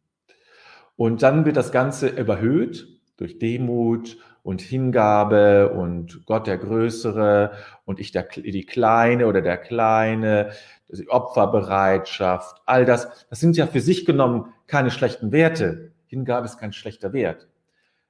Und 0.97 1.23
dann 1.23 1.45
wird 1.45 1.57
das 1.57 1.73
Ganze 1.73 2.09
überhöht 2.09 2.89
durch 3.17 3.39
Demut 3.39 4.17
und 4.43 4.61
Hingabe 4.61 5.71
und 5.71 6.27
Gott 6.27 6.47
der 6.47 6.59
Größere 6.59 7.53
und 7.85 8.01
ich 8.01 8.11
der, 8.11 8.27
die 8.35 8.67
Kleine 8.67 9.27
oder 9.27 9.41
der 9.41 9.57
Kleine, 9.57 10.51
die 10.89 11.09
Opferbereitschaft, 11.09 12.61
all 12.67 12.85
das, 12.85 13.27
das 13.31 13.41
sind 13.41 13.57
ja 13.57 13.67
für 13.67 13.81
sich 13.81 14.05
genommen 14.05 14.53
keine 14.67 14.91
schlechten 14.91 15.33
Werte. 15.33 15.93
Hingabe 16.07 16.47
ist 16.47 16.59
kein 16.59 16.73
schlechter 16.73 17.13
Wert. 17.13 17.49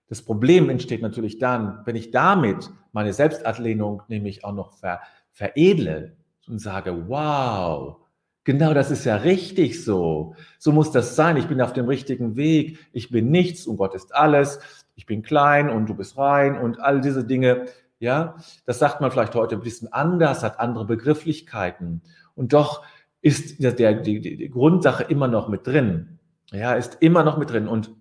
Das 0.09 0.23
Problem 0.23 0.69
entsteht 0.69 1.03
natürlich 1.03 1.39
dann, 1.39 1.81
wenn 1.85 1.97
ich 1.97 2.11
damit 2.11 2.71
meine 2.93 3.13
Selbstablehnung 3.13 4.03
nämlich 4.09 4.45
auch 4.45 4.53
noch 4.53 4.73
ver, 4.73 5.01
veredle 5.31 6.17
und 6.49 6.59
sage, 6.59 7.09
wow, 7.09 7.97
genau 8.45 8.75
das 8.75 8.91
ist 8.91 9.05
ja 9.05 9.17
richtig 9.17 9.85
so. 9.85 10.35
So 10.59 10.73
muss 10.73 10.91
das 10.91 11.17
sein. 11.17 11.37
Ich 11.37 11.47
bin 11.47 11.61
auf 11.63 11.73
dem 11.73 11.87
richtigen 11.87 12.37
Weg. 12.37 12.79
Ich 12.93 13.11
bin 13.11 13.31
nichts 13.31 13.67
und 13.67 13.77
Gott 13.77 13.95
ist 13.95 14.15
alles 14.15 14.59
ich 14.95 15.07
bin 15.07 15.23
klein 15.23 15.71
und 15.71 15.89
du 15.89 15.95
bist 15.95 16.17
rein 16.19 16.59
und 16.59 16.81
all 16.81 17.01
diese 17.01 17.25
Dinge. 17.25 17.67
Ja, 17.99 18.37
das 18.67 18.79
sagt 18.79 19.01
man 19.01 19.11
vielleicht 19.11 19.35
heute 19.35 19.55
ein 19.55 19.63
bisschen 19.63 19.93
anders, 19.93 20.43
hat 20.43 20.59
andere 20.59 20.85
Begrifflichkeiten. 20.85 22.03
Und 22.35 22.53
doch 22.53 22.85
ist 23.21 23.63
der, 23.63 23.95
die, 23.95 24.21
die 24.21 24.51
Grundsache 24.51 25.05
immer 25.05 25.29
noch 25.29 25.49
mit 25.49 25.67
drin. 25.67 26.19
Ja, 26.51 26.75
ist 26.75 26.99
immer 27.01 27.23
noch 27.23 27.39
mit 27.39 27.51
drin. 27.51 27.69
Und 27.69 27.93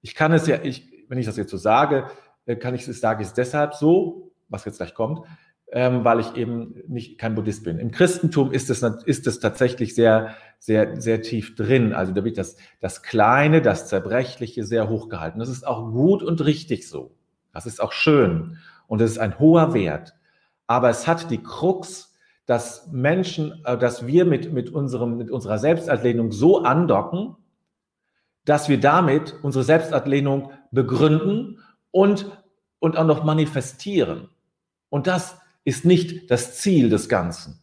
ich 0.00 0.14
kann 0.14 0.32
es 0.32 0.46
ja, 0.46 0.58
ich, 0.62 0.88
wenn 1.08 1.18
ich 1.18 1.26
das 1.26 1.36
jetzt 1.36 1.50
so 1.50 1.56
sage, 1.56 2.06
äh, 2.46 2.56
kann 2.56 2.74
ich 2.74 2.86
es, 2.86 3.00
sage 3.00 3.22
ich 3.22 3.28
es 3.28 3.34
deshalb 3.34 3.74
so, 3.74 4.32
was 4.48 4.64
jetzt 4.64 4.76
gleich 4.76 4.94
kommt, 4.94 5.26
ähm, 5.76 6.06
weil 6.06 6.20
ich 6.20 6.34
eben 6.36 6.74
nicht 6.88 7.18
kein 7.18 7.34
Buddhist 7.34 7.62
bin. 7.62 7.78
Im 7.78 7.90
Christentum 7.90 8.50
ist 8.50 8.70
es, 8.70 8.82
ist 9.04 9.26
es 9.26 9.40
tatsächlich 9.40 9.94
sehr, 9.94 10.34
sehr, 10.58 10.98
sehr 10.98 11.20
tief 11.20 11.54
drin. 11.54 11.92
Also 11.92 12.14
da 12.14 12.24
wird 12.24 12.38
das, 12.38 12.56
das 12.80 13.02
Kleine, 13.02 13.60
das 13.60 13.86
Zerbrechliche 13.86 14.64
sehr 14.64 14.88
hochgehalten. 14.88 15.38
Das 15.38 15.50
ist 15.50 15.66
auch 15.66 15.92
gut 15.92 16.22
und 16.22 16.42
richtig 16.42 16.88
so. 16.88 17.14
Das 17.52 17.66
ist 17.66 17.82
auch 17.82 17.92
schön 17.92 18.56
und 18.86 19.02
es 19.02 19.10
ist 19.10 19.18
ein 19.18 19.38
hoher 19.38 19.74
Wert. 19.74 20.14
Aber 20.66 20.88
es 20.88 21.06
hat 21.06 21.30
die 21.30 21.42
Krux, 21.42 22.16
dass 22.46 22.86
Menschen, 22.90 23.60
äh, 23.66 23.76
dass 23.76 24.06
wir 24.06 24.24
mit, 24.24 24.54
mit, 24.54 24.70
unserem, 24.70 25.18
mit 25.18 25.30
unserer 25.30 25.58
Selbstablehnung 25.58 26.32
so 26.32 26.62
andocken, 26.62 27.36
dass 28.46 28.70
wir 28.70 28.80
damit 28.80 29.34
unsere 29.42 29.62
Selbstablehnung 29.62 30.52
begründen 30.70 31.58
und, 31.90 32.30
und 32.78 32.96
auch 32.96 33.04
noch 33.04 33.24
manifestieren. 33.24 34.30
Und 34.88 35.06
das 35.06 35.36
ist 35.66 35.84
nicht 35.84 36.30
das 36.30 36.58
Ziel 36.58 36.88
des 36.88 37.08
Ganzen. 37.08 37.60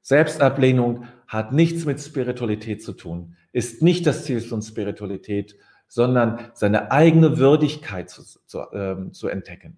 Selbstablehnung 0.00 1.04
hat 1.26 1.52
nichts 1.52 1.84
mit 1.84 2.00
Spiritualität 2.00 2.82
zu 2.82 2.94
tun, 2.94 3.36
ist 3.52 3.82
nicht 3.82 4.06
das 4.06 4.24
Ziel 4.24 4.40
von 4.40 4.62
Spiritualität, 4.62 5.54
sondern 5.86 6.50
seine 6.54 6.90
eigene 6.90 7.36
Würdigkeit 7.36 8.08
zu, 8.08 8.22
zu, 8.22 8.62
ähm, 8.72 9.12
zu 9.12 9.28
entdecken. 9.28 9.76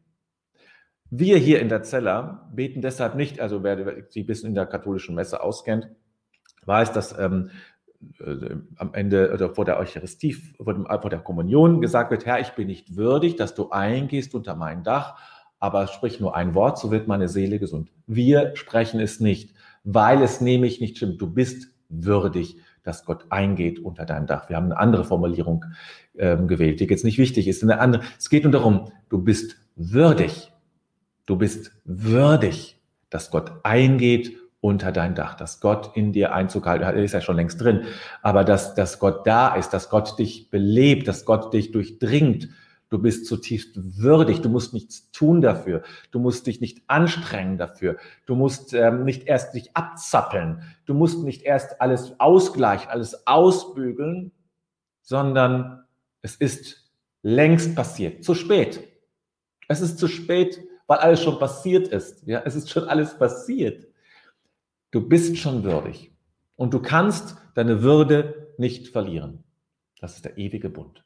Wir 1.11 1.39
hier 1.39 1.61
in 1.61 1.69
der 1.69 1.83
Zeller 1.83 2.49
beten 2.55 2.83
deshalb 2.83 3.17
nicht, 3.17 3.41
also 3.41 3.65
wer 3.65 4.07
sich 4.09 4.23
ein 4.23 4.27
bisschen 4.27 4.51
in 4.51 4.55
der 4.55 4.67
katholischen 4.67 5.17
Messe 5.17 5.43
auskennt, 5.43 5.89
weiß, 6.67 6.93
dass 6.93 7.19
ähm, 7.19 7.51
äh, 8.21 8.55
am 8.77 8.95
Ende 8.95 9.33
oder 9.35 9.53
vor 9.57 9.65
der 9.65 9.81
Eucharistie, 9.81 10.35
vor, 10.35 10.73
dem, 10.73 10.87
vor 10.87 11.11
der 11.11 11.19
Kommunion 11.19 11.81
gesagt 11.81 12.13
wird, 12.13 12.27
Herr, 12.27 12.39
ich 12.39 12.51
bin 12.51 12.69
nicht 12.69 12.95
würdig, 12.95 13.35
dass 13.35 13.57
du 13.57 13.71
eingehst 13.71 14.37
unter 14.37 14.55
mein 14.55 14.85
Dach 14.85 15.19
aber 15.61 15.87
sprich 15.87 16.19
nur 16.19 16.35
ein 16.35 16.55
Wort, 16.55 16.79
so 16.79 16.91
wird 16.91 17.07
meine 17.07 17.29
Seele 17.29 17.59
gesund. 17.59 17.91
Wir 18.07 18.57
sprechen 18.57 18.99
es 18.99 19.21
nicht, 19.21 19.55
weil 19.85 20.23
es 20.23 20.41
nämlich 20.41 20.81
nicht 20.81 20.97
stimmt. 20.97 21.21
Du 21.21 21.31
bist 21.31 21.69
würdig, 21.89 22.57
dass 22.83 23.05
Gott 23.05 23.27
eingeht 23.29 23.79
unter 23.79 24.07
dein 24.07 24.27
Dach. 24.27 24.49
Wir 24.49 24.57
haben 24.57 24.67
eine 24.67 24.79
andere 24.79 25.05
Formulierung 25.05 25.67
ähm, 26.19 26.49
gewählt, 26.49 26.81
die 26.81 26.87
jetzt 26.87 27.05
nicht 27.05 27.19
wichtig 27.19 27.47
ist. 27.47 27.63
Eine 27.63 27.79
andere. 27.79 28.03
Es 28.19 28.31
geht 28.31 28.45
nur 28.45 28.53
darum, 28.53 28.91
du 29.11 29.23
bist 29.23 29.57
würdig. 29.77 30.51
Du 31.27 31.37
bist 31.37 31.73
würdig, 31.85 32.81
dass 33.11 33.31
Gott 33.31 33.53
eingeht 33.63 34.37
unter 34.61 34.93
dein 34.93 35.15
Dach, 35.15 35.35
dass 35.35 35.61
Gott 35.61 35.93
in 35.95 36.13
dir 36.13 36.35
Einzug 36.35 36.67
halten, 36.67 36.85
er 36.85 36.95
ist 36.95 37.13
ja 37.13 37.21
schon 37.21 37.37
längst 37.37 37.61
drin, 37.61 37.85
aber 38.23 38.45
dass, 38.45 38.75
dass 38.75 38.99
Gott 38.99 39.27
da 39.27 39.55
ist, 39.55 39.71
dass 39.71 39.89
Gott 39.89 40.19
dich 40.19 40.51
belebt, 40.51 41.09
dass 41.09 41.25
Gott 41.25 41.55
dich 41.55 41.73
durchdringt, 41.73 42.51
Du 42.91 42.99
bist 42.99 43.27
zutiefst 43.27 43.71
würdig. 43.77 44.41
Du 44.41 44.49
musst 44.49 44.75
nichts 44.75 45.11
tun 45.13 45.41
dafür. 45.41 45.83
Du 46.11 46.19
musst 46.19 46.47
dich 46.49 46.61
nicht 46.61 46.83
anstrengen 46.89 47.57
dafür. 47.57 47.97
Du 48.27 48.35
musst 48.35 48.75
ähm, 48.75 49.05
nicht 49.05 49.29
erst 49.29 49.55
dich 49.55 49.77
abzappeln. 49.77 50.63
Du 50.87 50.95
musst 50.95 51.23
nicht 51.23 51.43
erst 51.43 51.81
alles 51.81 52.19
ausgleichen, 52.19 52.91
alles 52.91 53.27
ausbügeln, 53.29 54.33
sondern 55.03 55.85
es 56.21 56.35
ist 56.35 56.91
längst 57.23 57.77
passiert. 57.77 58.25
Zu 58.25 58.35
spät. 58.35 58.81
Es 59.69 59.81
ist 59.81 59.99
zu 59.99 60.09
spät, 60.09 60.61
weil 60.89 60.99
alles 60.99 61.23
schon 61.23 61.39
passiert 61.39 61.87
ist. 61.89 62.27
Ja, 62.27 62.43
es 62.45 62.57
ist 62.57 62.71
schon 62.71 62.89
alles 62.89 63.17
passiert. 63.17 63.87
Du 64.91 65.09
bist 65.09 65.39
schon 65.39 65.63
würdig. 65.63 66.13
Und 66.57 66.75
du 66.75 66.83
kannst 66.83 67.37
deine 67.55 67.83
Würde 67.83 68.53
nicht 68.59 68.89
verlieren. 68.89 69.45
Das 70.01 70.17
ist 70.17 70.25
der 70.25 70.39
ewige 70.39 70.69
Bund. 70.69 71.05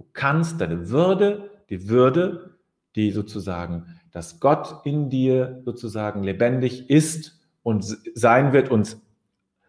Du 0.00 0.06
kannst 0.14 0.62
deine 0.62 0.88
Würde, 0.88 1.50
die 1.68 1.90
Würde, 1.90 2.58
die 2.96 3.10
sozusagen, 3.10 4.00
dass 4.12 4.40
Gott 4.40 4.80
in 4.86 5.10
dir 5.10 5.60
sozusagen 5.66 6.24
lebendig 6.24 6.88
ist 6.88 7.38
und 7.62 7.84
sein 8.14 8.54
wird 8.54 8.70
und 8.70 8.96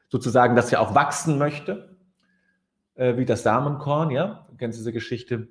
sozusagen, 0.08 0.56
dass 0.56 0.72
er 0.72 0.80
auch 0.80 0.96
wachsen 0.96 1.38
möchte, 1.38 1.98
äh, 2.96 3.18
wie 3.18 3.26
das 3.26 3.44
Samenkorn, 3.44 4.10
ja, 4.10 4.48
du 4.50 4.56
kennst 4.56 4.80
diese 4.80 4.94
Geschichte. 4.94 5.50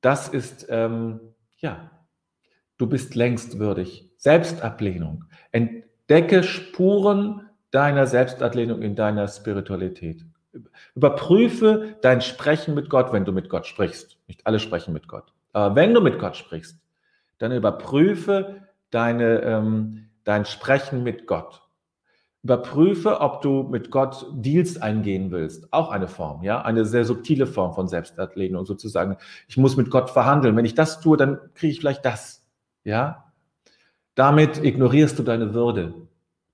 Das 0.00 0.26
ist, 0.26 0.66
ähm, 0.68 1.20
ja, 1.58 1.92
du 2.78 2.88
bist 2.88 3.14
längst 3.14 3.60
würdig. 3.60 4.10
Selbstablehnung. 4.18 5.26
Entdecke 5.52 6.42
Spuren 6.42 7.48
deiner 7.70 8.08
Selbstablehnung 8.08 8.82
in 8.82 8.96
deiner 8.96 9.28
Spiritualität. 9.28 10.24
Überprüfe 10.94 11.96
dein 12.02 12.20
Sprechen 12.20 12.74
mit 12.74 12.90
Gott, 12.90 13.12
wenn 13.12 13.24
du 13.24 13.32
mit 13.32 13.48
Gott 13.48 13.66
sprichst. 13.66 14.18
Nicht 14.26 14.46
alle 14.46 14.58
sprechen 14.58 14.92
mit 14.92 15.08
Gott. 15.08 15.32
Aber 15.52 15.74
wenn 15.74 15.94
du 15.94 16.00
mit 16.00 16.18
Gott 16.18 16.36
sprichst, 16.36 16.78
dann 17.38 17.52
überprüfe 17.52 18.62
deine, 18.90 19.42
ähm, 19.42 20.08
dein 20.24 20.44
Sprechen 20.44 21.02
mit 21.02 21.26
Gott. 21.26 21.62
Überprüfe, 22.42 23.20
ob 23.20 23.42
du 23.42 23.64
mit 23.64 23.90
Gott 23.90 24.26
Deals 24.32 24.80
eingehen 24.80 25.30
willst. 25.30 25.72
Auch 25.72 25.90
eine 25.90 26.08
Form, 26.08 26.42
ja, 26.42 26.62
eine 26.62 26.84
sehr 26.84 27.04
subtile 27.04 27.46
Form 27.46 27.74
von 27.74 27.88
Selbstablehnung 27.88 28.64
sozusagen. 28.64 29.16
Ich 29.48 29.56
muss 29.56 29.76
mit 29.76 29.90
Gott 29.90 30.10
verhandeln. 30.10 30.56
Wenn 30.56 30.64
ich 30.64 30.74
das 30.74 31.00
tue, 31.00 31.16
dann 31.16 31.38
kriege 31.54 31.72
ich 31.72 31.80
vielleicht 31.80 32.04
das, 32.04 32.46
ja. 32.84 33.32
Damit 34.14 34.62
ignorierst 34.62 35.18
du 35.18 35.22
deine 35.22 35.54
Würde. 35.54 35.94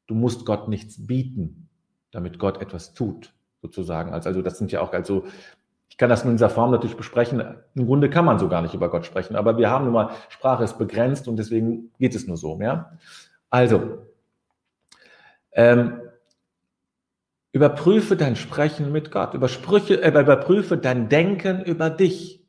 Du 0.06 0.14
musst 0.14 0.46
Gott 0.46 0.68
nichts 0.68 1.06
bieten, 1.06 1.68
damit 2.10 2.38
Gott 2.38 2.60
etwas 2.60 2.94
tut 2.94 3.32
sozusagen. 3.62 4.12
Also 4.12 4.42
das 4.42 4.58
sind 4.58 4.72
ja 4.72 4.80
auch, 4.80 4.92
also 4.92 5.24
ich 5.88 5.96
kann 5.96 6.10
das 6.10 6.24
in 6.24 6.32
dieser 6.32 6.50
Form 6.50 6.70
natürlich 6.70 6.96
besprechen. 6.96 7.42
Im 7.74 7.86
Grunde 7.86 8.10
kann 8.10 8.24
man 8.24 8.38
so 8.38 8.48
gar 8.48 8.60
nicht 8.60 8.74
über 8.74 8.90
Gott 8.90 9.06
sprechen, 9.06 9.36
aber 9.36 9.56
wir 9.56 9.70
haben 9.70 9.84
nun 9.84 9.94
mal, 9.94 10.10
Sprache 10.28 10.64
ist 10.64 10.76
begrenzt 10.76 11.28
und 11.28 11.36
deswegen 11.36 11.90
geht 11.98 12.14
es 12.14 12.26
nur 12.26 12.36
so, 12.36 12.60
ja. 12.60 12.92
Also, 13.48 14.06
ähm, 15.52 16.00
überprüfe 17.52 18.16
dein 18.16 18.36
Sprechen 18.36 18.90
mit 18.90 19.10
Gott, 19.10 19.34
Übersprüche, 19.34 20.02
äh, 20.02 20.08
überprüfe 20.08 20.76
dein 20.76 21.08
Denken 21.08 21.62
über 21.62 21.90
dich 21.90 22.42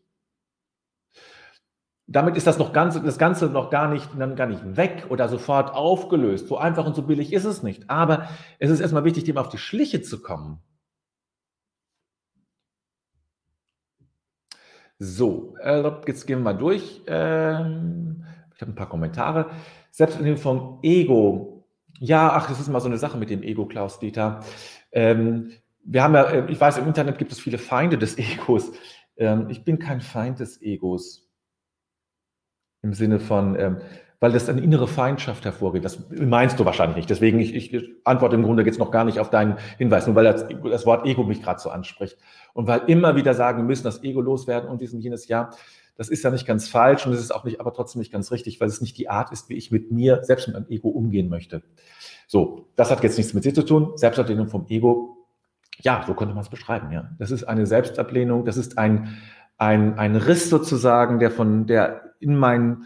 damit 2.08 2.36
ist 2.36 2.48
das 2.48 2.58
noch 2.58 2.74
ganz, 2.74 3.02
das 3.02 3.18
Ganze 3.18 3.48
noch 3.48 3.70
gar 3.70 3.88
nicht, 3.90 4.10
gar 4.36 4.48
nicht 4.48 4.78
weg 4.78 5.06
oder 5.10 5.30
sofort 5.30 5.74
aufgelöst. 5.74 6.48
So 6.48 6.58
einfach 6.58 6.86
und 6.86 6.96
so 6.96 7.04
billig 7.04 7.32
ist 7.32 7.46
es 7.46 7.64
nicht. 7.64 7.90
Aber 7.90 8.28
es 8.60 8.70
ist 8.70 8.82
erstmal 8.82 9.06
wichtig, 9.06 9.24
dem 9.24 9.38
auf 9.38 9.50
die 9.50 9.58
Schliche 9.58 10.02
zu 10.02 10.22
kommen. 10.22 10.60
So, 15.00 15.56
äh, 15.62 15.84
jetzt 16.08 16.26
gehen 16.28 16.40
wir 16.40 16.44
mal 16.44 16.58
durch. 16.58 17.02
Ähm, 17.08 18.24
ich 18.54 18.62
habe 18.62 18.72
ein 18.72 18.76
paar 18.76 18.90
Kommentare. 18.90 19.50
Selbstbestimmung 19.92 20.38
vom 20.38 20.80
Ego. 20.82 21.66
Ja, 22.00 22.32
ach, 22.34 22.48
das 22.48 22.60
ist 22.60 22.70
mal 22.70 22.80
so 22.80 22.88
eine 22.88 22.98
Sache 22.98 23.18
mit 23.18 23.30
dem 23.30 23.44
Ego, 23.44 23.66
Klaus 23.66 24.00
Dieter. 24.00 24.44
Ähm, 24.92 25.52
wir 25.84 26.04
haben 26.04 26.14
ja, 26.14 26.24
äh, 26.24 26.52
ich 26.52 26.60
weiß, 26.60 26.78
im 26.78 26.88
Internet 26.88 27.18
gibt 27.18 27.32
es 27.32 27.40
viele 27.40 27.58
Feinde 27.58 27.98
des 27.98 28.18
Egos. 28.18 28.72
Ähm, 29.18 29.50
ich 29.50 29.64
bin 29.64 29.80
kein 29.80 30.02
Feind 30.02 30.40
des 30.40 30.62
Egos. 30.62 31.30
Im 32.82 32.94
Sinne 32.94 33.20
von, 33.20 33.56
weil 34.24 34.32
das 34.32 34.48
eine 34.48 34.62
innere 34.62 34.88
Feindschaft 34.88 35.44
hervorgeht. 35.44 35.84
Das 35.84 36.00
meinst 36.10 36.58
du 36.58 36.64
wahrscheinlich 36.64 36.96
nicht. 36.96 37.10
Deswegen, 37.10 37.42
ich, 37.42 37.54
ich 37.54 37.92
antworte 38.06 38.38
im 38.38 38.44
Grunde 38.44 38.64
jetzt 38.64 38.80
noch 38.80 38.90
gar 38.90 39.04
nicht 39.04 39.20
auf 39.20 39.30
deinen 39.30 39.58
Hinweis, 39.78 40.08
nur 40.08 40.16
weil 40.16 40.24
das, 40.24 40.46
das 40.64 40.86
Wort 40.86 41.06
Ego 41.06 41.26
mich 41.26 41.44
gerade 41.44 41.60
so 41.60 41.70
anspricht. 41.70 42.18
Und 42.54 42.66
weil 42.66 42.84
immer 42.88 43.18
wieder 43.18 43.34
sagen, 43.34 43.66
müssen 43.66 43.84
das 43.84 44.02
Ego 44.02 44.22
loswerden 44.22 44.70
und 44.70 44.80
diesen 44.80 45.02
jenes 45.02 45.28
Jahr. 45.28 45.54
Das 45.98 46.08
ist 46.08 46.24
ja 46.24 46.32
nicht 46.32 46.48
ganz 46.48 46.70
falsch 46.70 47.06
und 47.06 47.12
es 47.12 47.20
ist 47.20 47.36
auch 47.36 47.44
nicht, 47.44 47.60
aber 47.60 47.74
trotzdem 47.74 48.00
nicht 48.00 48.14
ganz 48.14 48.32
richtig, 48.32 48.62
weil 48.62 48.70
es 48.70 48.80
nicht 48.80 48.98
die 48.98 49.10
Art 49.10 49.34
ist, 49.34 49.50
wie 49.50 49.56
ich 49.56 49.72
mit 49.72 49.92
mir, 49.92 50.24
selbst 50.24 50.48
mit 50.48 50.56
meinem 50.56 50.70
Ego 50.70 50.88
umgehen 50.88 51.28
möchte. 51.28 51.62
So, 52.26 52.70
das 52.78 52.92
hat 52.92 53.04
jetzt 53.04 53.18
nichts 53.18 53.34
mit 53.34 53.44
dir 53.44 53.54
zu 53.54 53.66
tun. 53.66 53.92
Selbstablehnung 53.98 54.48
vom 54.48 54.68
Ego. 54.70 55.18
Ja, 55.82 56.02
so 56.08 56.14
könnte 56.14 56.34
man 56.34 56.44
es 56.44 56.50
beschreiben, 56.50 56.94
ja. 56.94 57.10
Das 57.20 57.30
ist 57.30 57.44
eine 57.44 57.66
Selbstablehnung, 57.66 58.46
das 58.46 58.56
ist 58.56 58.78
ein, 58.78 59.18
ein, 59.58 60.00
ein 60.00 60.16
Riss 60.16 60.50
sozusagen, 60.50 61.20
der 61.20 61.30
von, 61.30 61.68
der 61.68 62.14
in 62.22 62.38
mein, 62.38 62.86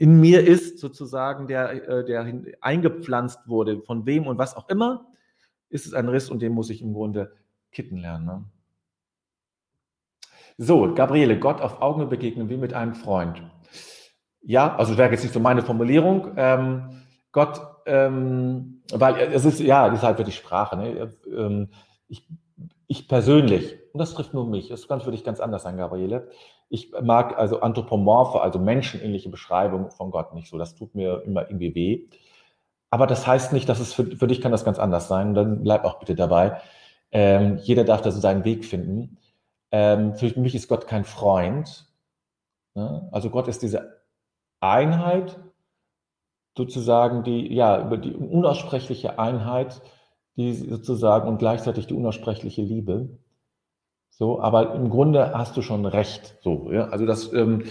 in 0.00 0.18
mir 0.18 0.46
ist 0.46 0.78
sozusagen, 0.78 1.46
der, 1.46 1.86
äh, 1.86 2.04
der 2.06 2.26
eingepflanzt 2.62 3.40
wurde, 3.46 3.82
von 3.82 4.06
wem 4.06 4.26
und 4.26 4.38
was 4.38 4.56
auch 4.56 4.66
immer, 4.70 5.06
ist 5.68 5.84
es 5.84 5.92
ein 5.92 6.08
Riss 6.08 6.30
und 6.30 6.40
den 6.40 6.54
muss 6.54 6.70
ich 6.70 6.80
im 6.80 6.94
Grunde 6.94 7.36
kitten 7.70 7.98
lernen. 7.98 8.24
Ne? 8.24 8.44
So, 10.56 10.94
Gabriele, 10.94 11.38
Gott 11.38 11.60
auf 11.60 11.82
Augen 11.82 12.08
begegnen 12.08 12.48
wie 12.48 12.56
mit 12.56 12.72
einem 12.72 12.94
Freund. 12.94 13.42
Ja, 14.40 14.74
also 14.74 14.96
wäre 14.96 15.10
jetzt 15.10 15.22
nicht 15.22 15.34
so 15.34 15.40
meine 15.40 15.60
Formulierung. 15.60 16.32
Ähm, 16.36 17.02
Gott, 17.30 17.60
ähm, 17.84 18.82
weil 18.90 19.16
es 19.34 19.44
ist, 19.44 19.60
ja, 19.60 19.90
das 19.90 19.98
ist 19.98 20.04
halt 20.04 20.16
wirklich 20.16 20.36
Sprache. 20.36 20.78
Ne? 20.78 21.12
Ähm, 21.30 21.68
ich 22.08 22.26
ich 22.86 23.06
persönlich, 23.06 23.76
und 23.92 23.98
das 23.98 24.14
trifft 24.14 24.32
nur 24.32 24.48
mich, 24.48 24.68
das 24.68 24.84
für 24.84 25.10
dich 25.10 25.24
ganz 25.24 25.40
anders 25.40 25.62
sein, 25.62 25.76
Gabriele, 25.76 26.30
ich 26.70 26.92
mag 27.02 27.36
also 27.36 27.60
anthropomorphe, 27.60 28.40
also 28.40 28.58
menschenähnliche 28.60 29.28
Beschreibungen 29.28 29.90
von 29.90 30.10
Gott 30.12 30.34
nicht 30.34 30.48
so. 30.48 30.56
Das 30.56 30.76
tut 30.76 30.94
mir 30.94 31.22
immer 31.24 31.42
irgendwie 31.42 31.74
weh. 31.74 32.08
Aber 32.90 33.06
das 33.06 33.26
heißt 33.26 33.52
nicht, 33.52 33.68
dass 33.68 33.80
es 33.80 33.92
für, 33.92 34.04
für 34.16 34.28
dich 34.28 34.40
kann 34.40 34.52
das 34.52 34.64
ganz 34.64 34.78
anders 34.78 35.08
sein. 35.08 35.34
Dann 35.34 35.62
bleib 35.62 35.84
auch 35.84 35.98
bitte 35.98 36.14
dabei. 36.14 36.60
Ähm, 37.12 37.58
jeder 37.58 37.84
darf 37.84 38.02
da 38.02 38.12
so 38.12 38.20
seinen 38.20 38.44
Weg 38.44 38.64
finden. 38.64 39.18
Ähm, 39.72 40.14
für 40.14 40.38
mich 40.38 40.54
ist 40.54 40.68
Gott 40.68 40.86
kein 40.86 41.04
Freund. 41.04 41.86
Ne? 42.74 43.08
Also 43.12 43.30
Gott 43.30 43.48
ist 43.48 43.62
diese 43.62 44.02
Einheit, 44.60 45.38
sozusagen 46.56 47.24
die, 47.24 47.52
ja, 47.52 47.84
über 47.84 47.96
die 47.96 48.14
unaussprechliche 48.14 49.18
Einheit, 49.18 49.82
die 50.36 50.52
sozusagen 50.52 51.28
und 51.28 51.38
gleichzeitig 51.38 51.86
die 51.88 51.94
unaussprechliche 51.94 52.62
Liebe. 52.62 53.19
So, 54.20 54.38
aber 54.38 54.74
im 54.74 54.90
Grunde 54.90 55.32
hast 55.32 55.56
du 55.56 55.62
schon 55.62 55.86
recht. 55.86 56.36
So, 56.42 56.70
ja? 56.70 56.88
Also 56.88 57.06
das 57.06 57.32
ähm, 57.32 57.64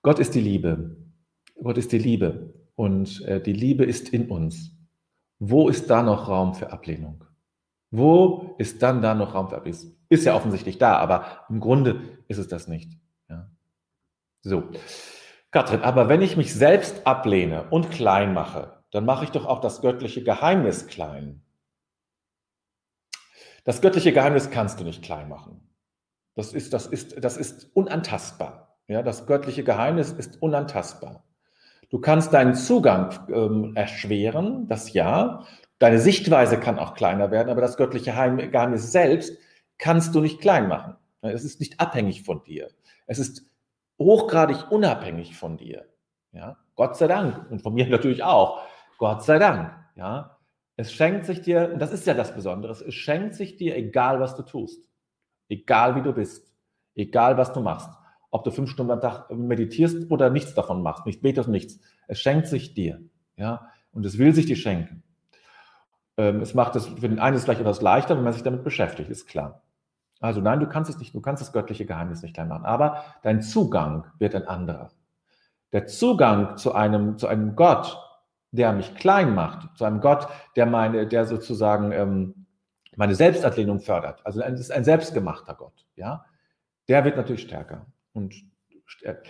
Gott 0.00 0.18
ist 0.18 0.34
die 0.34 0.40
Liebe. 0.40 0.96
Gott 1.62 1.76
ist 1.76 1.92
die 1.92 1.98
Liebe. 1.98 2.54
Und 2.74 3.20
äh, 3.26 3.42
die 3.42 3.52
Liebe 3.52 3.84
ist 3.84 4.08
in 4.08 4.30
uns. 4.30 4.74
Wo 5.38 5.68
ist 5.68 5.90
da 5.90 6.02
noch 6.02 6.30
Raum 6.30 6.54
für 6.54 6.72
Ablehnung? 6.72 7.24
Wo 7.90 8.54
ist 8.56 8.82
dann 8.82 9.02
da 9.02 9.14
noch 9.14 9.34
Raum 9.34 9.50
für 9.50 9.56
Ablehnung? 9.56 9.92
Ist 10.08 10.24
ja 10.24 10.34
offensichtlich 10.34 10.78
da, 10.78 10.96
aber 10.96 11.44
im 11.50 11.60
Grunde 11.60 12.00
ist 12.26 12.38
es 12.38 12.48
das 12.48 12.68
nicht. 12.68 12.90
Ja? 13.28 13.50
So. 14.40 14.62
Katrin, 15.50 15.82
aber 15.82 16.08
wenn 16.08 16.22
ich 16.22 16.38
mich 16.38 16.54
selbst 16.54 17.06
ablehne 17.06 17.68
und 17.68 17.90
klein 17.90 18.32
mache, 18.32 18.82
dann 18.92 19.04
mache 19.04 19.24
ich 19.24 19.30
doch 19.30 19.44
auch 19.44 19.60
das 19.60 19.82
göttliche 19.82 20.22
Geheimnis 20.22 20.86
klein. 20.86 21.42
Das 23.64 23.80
göttliche 23.80 24.12
Geheimnis 24.12 24.50
kannst 24.50 24.80
du 24.80 24.84
nicht 24.84 25.02
klein 25.02 25.28
machen. 25.28 25.60
Das 26.34 26.52
ist, 26.52 26.72
das 26.72 26.86
ist, 26.86 27.22
das 27.22 27.36
ist 27.36 27.70
unantastbar. 27.74 28.76
Ja, 28.88 29.02
das 29.02 29.26
göttliche 29.26 29.64
Geheimnis 29.64 30.12
ist 30.12 30.42
unantastbar. 30.42 31.24
Du 31.90 32.00
kannst 32.00 32.32
deinen 32.32 32.54
Zugang 32.54 33.26
ähm, 33.28 33.76
erschweren, 33.76 34.66
das 34.66 34.92
ja. 34.92 35.44
Deine 35.78 35.98
Sichtweise 35.98 36.58
kann 36.58 36.78
auch 36.78 36.94
kleiner 36.94 37.30
werden, 37.30 37.50
aber 37.50 37.60
das 37.60 37.76
göttliche 37.76 38.12
Geheimnis 38.12 38.92
selbst 38.92 39.36
kannst 39.78 40.14
du 40.14 40.20
nicht 40.20 40.40
klein 40.40 40.68
machen. 40.68 40.96
Es 41.20 41.44
ist 41.44 41.60
nicht 41.60 41.80
abhängig 41.80 42.22
von 42.22 42.42
dir. 42.44 42.68
Es 43.06 43.18
ist 43.18 43.44
hochgradig 43.98 44.70
unabhängig 44.70 45.36
von 45.36 45.56
dir. 45.56 45.86
Ja, 46.32 46.56
Gott 46.76 46.96
sei 46.96 47.08
Dank 47.08 47.50
und 47.50 47.62
von 47.62 47.74
mir 47.74 47.86
natürlich 47.90 48.22
auch. 48.22 48.62
Gott 48.98 49.22
sei 49.24 49.38
Dank. 49.38 49.72
Ja, 49.96 50.38
es 50.82 50.92
schenkt 50.92 51.26
sich 51.26 51.40
dir, 51.40 51.70
und 51.72 51.80
das 51.80 51.92
ist 51.92 52.06
ja 52.06 52.14
das 52.14 52.34
Besondere, 52.34 52.72
es 52.72 52.94
schenkt 52.94 53.34
sich 53.34 53.56
dir, 53.56 53.76
egal 53.76 54.20
was 54.20 54.36
du 54.36 54.42
tust, 54.42 54.88
egal 55.48 55.96
wie 55.96 56.02
du 56.02 56.12
bist, 56.12 56.52
egal 56.94 57.36
was 57.36 57.52
du 57.52 57.60
machst, 57.60 57.88
ob 58.30 58.44
du 58.44 58.50
fünf 58.50 58.70
Stunden 58.70 58.92
am 58.92 59.00
Tag 59.00 59.30
meditierst 59.30 60.10
oder 60.10 60.28
nichts 60.28 60.54
davon 60.54 60.82
machst, 60.82 61.06
nicht 61.06 61.22
betest, 61.22 61.48
nichts. 61.48 61.78
Es 62.08 62.20
schenkt 62.20 62.48
sich 62.48 62.74
dir. 62.74 63.00
Ja, 63.36 63.70
und 63.92 64.04
es 64.04 64.18
will 64.18 64.34
sich 64.34 64.46
dir 64.46 64.56
schenken. 64.56 65.02
Ähm, 66.16 66.40
es 66.40 66.54
macht 66.54 66.76
es 66.76 66.86
für 66.86 67.08
den 67.08 67.18
einen 67.18 67.38
vielleicht 67.38 67.60
etwas 67.60 67.80
leichter, 67.80 68.16
wenn 68.16 68.24
man 68.24 68.32
sich 68.32 68.42
damit 68.42 68.64
beschäftigt, 68.64 69.08
ist 69.08 69.26
klar. 69.26 69.62
Also 70.20 70.40
nein, 70.40 70.60
du 70.60 70.66
kannst 70.66 70.90
es 70.90 70.98
nicht, 70.98 71.14
du 71.14 71.20
kannst 71.20 71.42
das 71.42 71.52
göttliche 71.52 71.86
Geheimnis 71.86 72.22
nicht 72.22 72.34
klein 72.34 72.48
machen, 72.48 72.64
aber 72.64 73.04
dein 73.22 73.42
Zugang 73.42 74.06
wird 74.18 74.34
ein 74.34 74.46
anderer. 74.46 74.90
Der 75.72 75.86
Zugang 75.86 76.56
zu 76.56 76.74
einem, 76.74 77.18
zu 77.18 77.26
einem 77.26 77.56
Gott, 77.56 77.98
der 78.52 78.72
mich 78.72 78.94
klein 78.94 79.34
macht, 79.34 79.76
zu 79.76 79.84
einem 79.84 80.00
Gott, 80.00 80.28
der 80.56 80.66
meine, 80.66 81.06
der 81.06 81.24
sozusagen 81.24 81.90
ähm, 81.90 82.46
meine 82.96 83.14
Selbstablehnung 83.14 83.80
fördert. 83.80 84.24
Also 84.24 84.42
es 84.42 84.60
ist 84.60 84.70
ein 84.70 84.84
selbstgemachter 84.84 85.54
Gott, 85.54 85.86
ja. 85.96 86.24
Der 86.88 87.04
wird 87.04 87.16
natürlich 87.16 87.42
stärker 87.42 87.86
und 88.12 88.34
stärker. 88.84 89.22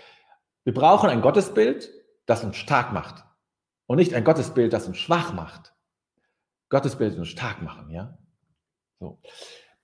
Wir 0.65 0.75
brauchen 0.75 1.09
ein 1.09 1.21
Gottesbild, 1.21 1.91
das 2.27 2.45
uns 2.45 2.57
stark 2.57 2.93
macht 2.93 3.25
und 3.87 3.97
nicht 3.97 4.15
ein 4.15 4.25
Gottesbild, 4.25 4.73
das 4.73 4.89
uns 4.89 4.99
schwach 4.99 5.33
macht. 5.33 5.75
Gottesbild 6.69 7.17
uns 7.19 7.29
stark 7.29 7.63
machen, 7.63 7.91
ja. 7.91 8.19
So. 8.99 9.21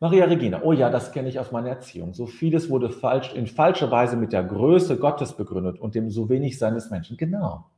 Maria 0.00 0.26
Regina, 0.26 0.62
oh 0.62 0.72
ja, 0.72 0.90
das 0.90 1.10
kenne 1.12 1.28
ich 1.28 1.38
aus 1.40 1.50
meiner 1.50 1.70
Erziehung. 1.70 2.14
So 2.14 2.26
vieles 2.26 2.70
wurde 2.70 2.90
falsch, 2.90 3.34
in 3.34 3.48
falscher 3.48 3.90
Weise 3.90 4.16
mit 4.16 4.32
der 4.32 4.44
Größe 4.44 4.96
Gottes 4.96 5.36
begründet 5.36 5.80
und 5.80 5.96
dem 5.96 6.08
so 6.10 6.28
wenig 6.28 6.58
seines 6.58 6.90
Menschen. 6.90 7.16
Genau. 7.16 7.68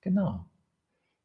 Genau. 0.00 0.46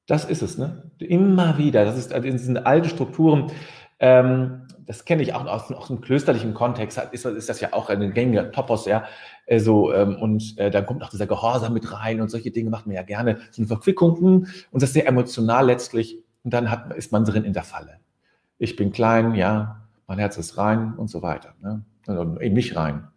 Das 0.05 0.25
ist 0.25 0.41
es, 0.41 0.57
ne? 0.57 0.91
Immer 0.99 1.57
wieder. 1.57 1.85
Das 1.85 1.97
ist 1.97 2.11
in 2.11 2.23
diesen 2.23 2.57
alten 2.57 2.89
Strukturen. 2.89 3.51
Ähm, 3.99 4.67
das 4.85 5.05
kenne 5.05 5.23
ich 5.23 5.33
auch 5.33 5.45
aus, 5.45 5.71
aus 5.71 5.87
dem 5.87 6.01
klösterlichen 6.01 6.53
Kontext. 6.53 6.99
Ist, 7.11 7.25
ist 7.25 7.49
das 7.49 7.61
ja 7.61 7.69
auch 7.71 7.89
ein 7.89 8.13
gängiger 8.13 8.51
Topos, 8.51 8.85
ja. 8.85 9.05
Also, 9.49 9.93
ähm, 9.93 10.17
und 10.17 10.57
äh, 10.57 10.71
dann 10.71 10.85
kommt 10.85 11.03
auch 11.03 11.09
dieser 11.09 11.27
Gehorsam 11.27 11.73
mit 11.73 11.91
rein 11.91 12.21
und 12.21 12.29
solche 12.29 12.51
Dinge 12.51 12.69
macht 12.69 12.85
man 12.85 12.95
ja 12.95 13.03
gerne. 13.03 13.39
So 13.51 13.61
eine 13.61 13.67
Verquickung 13.67 14.17
und 14.17 14.47
das 14.71 14.89
ist 14.89 14.93
sehr 14.93 15.07
emotional 15.07 15.65
letztlich. 15.65 16.19
Und 16.43 16.53
dann 16.53 16.69
hat, 16.69 16.93
ist 16.93 17.11
man 17.11 17.23
drin 17.23 17.45
in 17.45 17.53
der 17.53 17.63
Falle. 17.63 17.99
Ich 18.57 18.75
bin 18.75 18.91
klein, 18.91 19.35
ja, 19.35 19.87
mein 20.07 20.19
Herz 20.19 20.37
ist 20.37 20.57
rein 20.57 20.93
und 20.95 21.07
so 21.09 21.21
weiter. 21.21 21.53
Ne? 21.61 21.83
Und 22.07 22.41
eben 22.41 22.55
nicht 22.55 22.75
rein. 22.75 23.07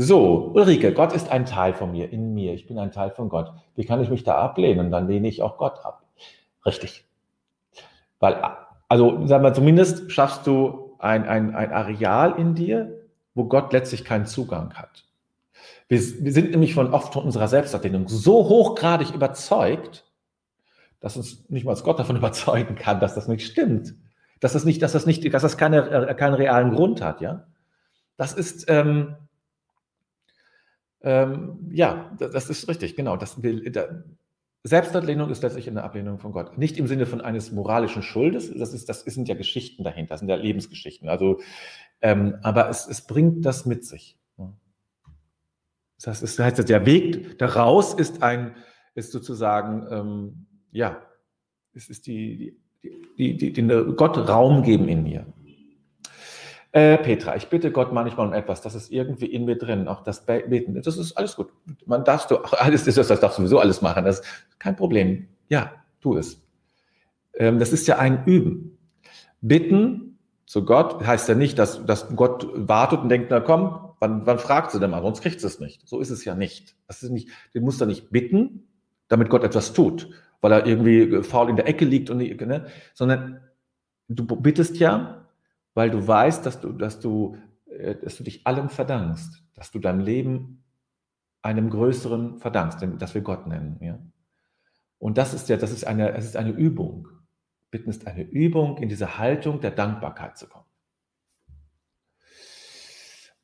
So, 0.00 0.52
Ulrike, 0.54 0.92
Gott 0.92 1.12
ist 1.12 1.28
ein 1.28 1.44
Teil 1.44 1.74
von 1.74 1.90
mir, 1.90 2.12
in 2.12 2.32
mir. 2.32 2.54
Ich 2.54 2.68
bin 2.68 2.78
ein 2.78 2.92
Teil 2.92 3.10
von 3.10 3.28
Gott. 3.28 3.52
Wie 3.74 3.84
kann 3.84 4.00
ich 4.00 4.08
mich 4.08 4.22
da 4.22 4.38
ablehnen? 4.38 4.92
Dann 4.92 5.08
lehne 5.08 5.26
ich 5.26 5.42
auch 5.42 5.58
Gott 5.58 5.84
ab. 5.84 6.04
Richtig. 6.64 7.04
Weil, 8.20 8.40
also, 8.88 9.26
sagen 9.26 9.42
wir, 9.42 9.52
zumindest 9.54 10.12
schaffst 10.12 10.46
du 10.46 10.94
ein, 11.00 11.26
ein, 11.26 11.52
ein 11.52 11.72
Areal 11.72 12.38
in 12.38 12.54
dir, 12.54 13.08
wo 13.34 13.46
Gott 13.46 13.72
letztlich 13.72 14.04
keinen 14.04 14.26
Zugang 14.26 14.72
hat. 14.74 15.04
Wir, 15.88 15.98
wir 15.98 16.32
sind 16.32 16.52
nämlich 16.52 16.74
von 16.74 16.94
oft 16.94 17.12
von 17.12 17.24
unserer 17.24 17.48
Selbstablehnung 17.48 18.06
so 18.06 18.48
hochgradig 18.48 19.12
überzeugt, 19.12 20.04
dass 21.00 21.16
uns 21.16 21.50
nicht 21.50 21.64
mal 21.64 21.74
Gott 21.74 21.98
davon 21.98 22.14
überzeugen 22.18 22.76
kann, 22.76 23.00
dass 23.00 23.16
das 23.16 23.26
nicht 23.26 23.44
stimmt. 23.44 23.96
Dass 24.38 24.52
das 24.52 24.64
nicht, 24.64 24.80
dass 24.80 24.92
das 24.92 25.06
nicht, 25.06 25.34
dass 25.34 25.42
das 25.42 25.56
keine, 25.56 25.90
äh, 25.90 26.14
keinen 26.14 26.34
realen 26.34 26.70
Grund 26.70 27.02
hat, 27.02 27.20
ja. 27.20 27.48
Das 28.16 28.32
ist, 28.32 28.66
ähm, 28.68 29.16
Ähm, 31.00 31.70
ja, 31.70 32.16
das 32.18 32.50
ist 32.50 32.68
richtig, 32.68 32.96
genau. 32.96 33.16
Das 33.16 33.36
da, 33.40 34.02
Selbstablehnung 34.64 35.30
ist 35.30 35.42
letztlich 35.42 35.68
eine 35.68 35.82
Ablehnung 35.82 36.18
von 36.18 36.32
Gott. 36.32 36.58
Nicht 36.58 36.78
im 36.78 36.86
Sinne 36.86 37.06
von 37.06 37.20
eines 37.20 37.52
moralischen 37.52 38.02
Schuldes, 38.02 38.52
das, 38.56 38.74
ist, 38.74 38.88
das 38.88 39.02
sind 39.02 39.28
ja 39.28 39.34
Geschichten 39.34 39.84
dahinter, 39.84 40.14
das 40.14 40.20
sind 40.20 40.28
ja 40.28 40.36
Lebensgeschichten. 40.36 41.08
Also, 41.08 41.40
ähm, 42.00 42.36
aber 42.42 42.68
es, 42.68 42.86
es 42.86 43.06
bringt 43.06 43.44
das 43.46 43.66
mit 43.66 43.84
sich. 43.84 44.18
Das 46.02 46.22
es 46.22 46.38
heißt, 46.38 46.68
der 46.68 46.86
Weg 46.86 47.38
daraus 47.38 47.94
ist 47.94 48.22
ein, 48.22 48.54
ist 48.94 49.10
sozusagen, 49.10 49.86
ähm, 49.90 50.46
ja, 50.70 51.02
es 51.74 51.88
ist 51.88 52.06
die, 52.06 52.56
die, 52.82 53.36
die, 53.36 53.36
die, 53.36 53.52
die 53.52 53.94
Gott 53.96 54.28
Raum 54.28 54.62
geben 54.62 54.88
in 54.88 55.02
mir. 55.02 55.26
Äh, 56.72 56.98
Petra, 56.98 57.34
ich 57.36 57.48
bitte 57.48 57.72
Gott 57.72 57.92
manchmal 57.92 58.26
um 58.26 58.34
etwas, 58.34 58.60
das 58.60 58.74
ist 58.74 58.92
irgendwie 58.92 59.26
in 59.26 59.46
mir 59.46 59.56
drin, 59.56 59.88
auch 59.88 60.02
das 60.02 60.26
Beten, 60.26 60.74
das 60.74 60.98
ist 60.98 61.16
alles 61.16 61.34
gut. 61.34 61.48
Man 61.86 62.04
darfst 62.04 62.30
du, 62.30 62.36
alles 62.36 62.84
das, 62.84 62.94
das 62.94 63.08
darfst 63.08 63.38
du 63.38 63.42
sowieso 63.42 63.58
alles 63.58 63.80
machen, 63.80 64.04
das 64.04 64.20
ist 64.20 64.26
kein 64.58 64.76
Problem. 64.76 65.28
Ja, 65.48 65.72
tu 66.00 66.16
es. 66.16 66.42
Ähm, 67.34 67.58
das 67.58 67.72
ist 67.72 67.86
ja 67.86 67.98
ein 67.98 68.26
Üben. 68.26 68.76
Bitten 69.40 70.18
zu 70.44 70.64
Gott 70.64 71.06
heißt 71.06 71.28
ja 71.28 71.34
nicht, 71.34 71.58
dass, 71.58 71.84
dass 71.86 72.14
Gott 72.14 72.48
wartet 72.54 73.00
und 73.00 73.08
denkt, 73.08 73.28
na 73.30 73.40
komm, 73.40 73.94
wann, 74.00 74.26
wann 74.26 74.38
fragt 74.38 74.70
sie 74.70 74.80
denn 74.80 74.90
mal, 74.90 75.02
sonst 75.02 75.22
kriegt 75.22 75.40
sie 75.40 75.46
es 75.46 75.60
nicht. 75.60 75.88
So 75.88 76.00
ist 76.00 76.10
es 76.10 76.24
ja 76.24 76.34
nicht. 76.34 76.76
Das 76.86 77.02
ist 77.02 77.10
nicht, 77.10 77.30
du 77.54 77.60
musst 77.60 77.80
da 77.80 77.86
nicht 77.86 78.10
bitten, 78.10 78.68
damit 79.08 79.30
Gott 79.30 79.44
etwas 79.44 79.72
tut, 79.72 80.10
weil 80.40 80.52
er 80.52 80.66
irgendwie 80.66 81.22
faul 81.22 81.48
in 81.48 81.56
der 81.56 81.66
Ecke 81.66 81.84
liegt 81.84 82.10
und 82.10 82.18
ne, 82.18 82.66
sondern 82.94 83.40
du 84.08 84.24
bittest 84.24 84.78
ja, 84.78 85.27
weil 85.78 85.92
du 85.92 86.04
weißt, 86.04 86.44
dass 86.44 86.60
du, 86.60 86.72
dass 86.72 86.98
du, 86.98 87.36
äh, 87.66 87.94
dass 87.94 88.16
du 88.16 88.24
dich 88.24 88.44
allem 88.48 88.68
verdankst, 88.68 89.44
dass 89.54 89.70
du 89.70 89.78
dein 89.78 90.00
Leben 90.00 90.64
einem 91.40 91.70
Größeren 91.70 92.38
verdankst, 92.38 92.84
das 92.98 93.14
wir 93.14 93.20
Gott 93.20 93.46
nennen. 93.46 93.78
Ja? 93.80 94.00
Und 94.98 95.18
das 95.18 95.34
ist 95.34 95.48
ja, 95.48 95.56
das 95.56 95.70
ist 95.70 95.86
eine, 95.86 96.14
es 96.14 96.24
ist 96.24 96.36
eine 96.36 96.50
Übung. 96.50 97.06
Bitten 97.70 97.90
ist 97.90 98.08
eine 98.08 98.22
Übung, 98.22 98.78
in 98.78 98.88
diese 98.88 99.18
Haltung 99.18 99.60
der 99.60 99.70
Dankbarkeit 99.70 100.36
zu 100.36 100.48
kommen. 100.48 100.64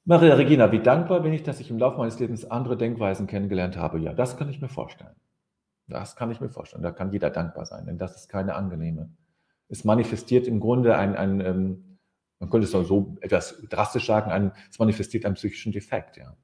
Maria 0.04 0.34
Regina, 0.34 0.72
wie 0.72 0.80
dankbar 0.80 1.20
bin 1.20 1.32
ich, 1.32 1.44
dass 1.44 1.60
ich 1.60 1.70
im 1.70 1.78
Laufe 1.78 1.98
meines 1.98 2.18
Lebens 2.18 2.44
andere 2.50 2.76
Denkweisen 2.76 3.28
kennengelernt 3.28 3.76
habe. 3.76 4.00
Ja, 4.00 4.12
das 4.12 4.36
kann 4.36 4.48
ich 4.48 4.60
mir 4.60 4.68
vorstellen. 4.68 5.14
Das 5.86 6.16
kann 6.16 6.32
ich 6.32 6.40
mir 6.40 6.50
vorstellen. 6.50 6.82
Da 6.82 6.90
kann 6.90 7.12
jeder 7.12 7.30
dankbar 7.30 7.64
sein, 7.64 7.86
denn 7.86 7.96
das 7.96 8.16
ist 8.16 8.28
keine 8.28 8.56
angenehme. 8.56 9.10
Es 9.68 9.84
manifestiert 9.84 10.48
im 10.48 10.58
Grunde 10.58 10.98
ein, 10.98 11.14
ein, 11.14 11.40
ein 11.40 11.93
man 12.44 12.50
könnte 12.50 12.66
es 12.66 12.74
auch 12.74 12.84
so 12.84 13.16
etwas 13.22 13.58
drastisch 13.70 14.04
sagen, 14.04 14.52
es 14.70 14.78
manifestiert 14.78 15.24
einen 15.24 15.34
psychischen 15.34 15.72
Defekt. 15.72 16.18
Ja. 16.18 16.36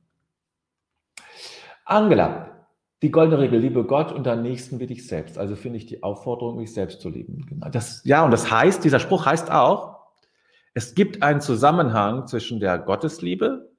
Angela, 1.85 2.67
die 3.03 3.11
goldene 3.11 3.39
Regel, 3.39 3.61
liebe 3.61 3.85
Gott 3.85 4.11
und 4.11 4.25
deinen 4.25 4.43
Nächsten 4.43 4.81
wie 4.81 4.87
dich 4.87 5.07
selbst. 5.07 5.37
Also 5.37 5.57
finde 5.57 5.77
ich 5.77 5.85
die 5.85 6.03
Aufforderung, 6.03 6.57
mich 6.57 6.73
selbst 6.73 7.03
zu 7.03 7.11
lieben. 7.11 7.45
Genau. 7.45 7.69
Das, 7.69 8.03
ja, 8.05 8.25
und 8.25 8.31
das 8.31 8.51
heißt, 8.51 8.83
dieser 8.83 8.99
Spruch 8.99 9.27
heißt 9.27 9.51
auch, 9.51 10.01
es 10.73 10.95
gibt 10.95 11.23
einen 11.23 11.43
Zusammenhang 11.43 12.27
zwischen 12.27 12.61
der 12.61 12.79
Gottesliebe, 12.79 13.71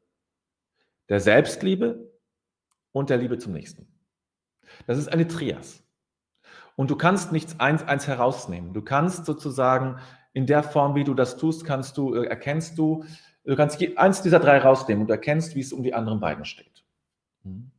der 1.10 1.22
Selbstliebe 1.22 2.12
und 2.92 3.10
der 3.10 3.18
Liebe 3.18 3.40
zum 3.40 3.54
Nächsten. 3.54 3.88
Das 4.86 5.00
ist 5.00 5.12
eine 5.12 5.28
Trias. 5.28 5.84
Und 6.76 6.92
du 6.92 6.96
kannst 6.96 7.32
nichts 7.32 7.60
eins, 7.60 7.82
eins 7.82 8.08
herausnehmen. 8.08 8.74
Du 8.74 8.84
kannst 8.84 9.26
sozusagen 9.26 9.98
in 10.34 10.46
der 10.46 10.64
Form, 10.64 10.96
wie 10.96 11.04
du 11.04 11.14
das 11.14 11.38
tust, 11.38 11.66
kannst 11.66 11.98
du, 11.98 12.14
äh, 12.14 12.26
erkennst 12.26 12.78
du, 12.78 13.04
du 13.44 13.56
kannst 13.56 13.84
eins 13.98 14.22
dieser 14.22 14.40
drei 14.40 14.60
rausnehmen 14.60 15.04
und 15.04 15.10
erkennst, 15.10 15.56
wie 15.56 15.62
es 15.62 15.74
um 15.74 15.84
die 15.84 15.94
anderen 15.94 16.20
beiden 16.20 16.46
steht. 16.46 16.84
Mhm. 17.44 17.72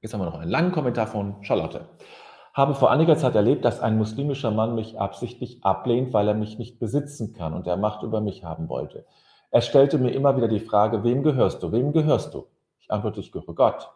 Jetzt 0.00 0.14
haben 0.14 0.20
wir 0.20 0.26
noch 0.26 0.38
einen 0.38 0.50
langen 0.50 0.72
Kommentar 0.72 1.06
von 1.06 1.42
Charlotte. 1.42 1.88
Habe 2.54 2.74
vor 2.74 2.90
einiger 2.90 3.16
Zeit 3.16 3.34
erlebt, 3.34 3.64
dass 3.64 3.80
ein 3.80 3.98
muslimischer 3.98 4.50
Mann 4.50 4.74
mich 4.74 4.98
absichtlich 4.98 5.64
ablehnt, 5.64 6.12
weil 6.12 6.28
er 6.28 6.34
mich 6.34 6.58
nicht 6.58 6.78
besitzen 6.78 7.32
kann 7.32 7.52
und 7.52 7.66
er 7.66 7.76
Macht 7.76 8.02
über 8.02 8.20
mich 8.20 8.44
haben 8.44 8.68
wollte. 8.68 9.06
Er 9.50 9.60
stellte 9.60 9.98
mir 9.98 10.10
immer 10.10 10.36
wieder 10.36 10.48
die 10.48 10.60
Frage, 10.60 11.04
wem 11.04 11.22
gehörst 11.22 11.62
du? 11.62 11.72
Wem 11.72 11.92
gehörst 11.92 12.34
du? 12.34 12.46
Ich 12.78 12.90
antwortete, 12.90 13.20
ich 13.20 13.32
gehöre 13.32 13.54
Gott. 13.54 13.90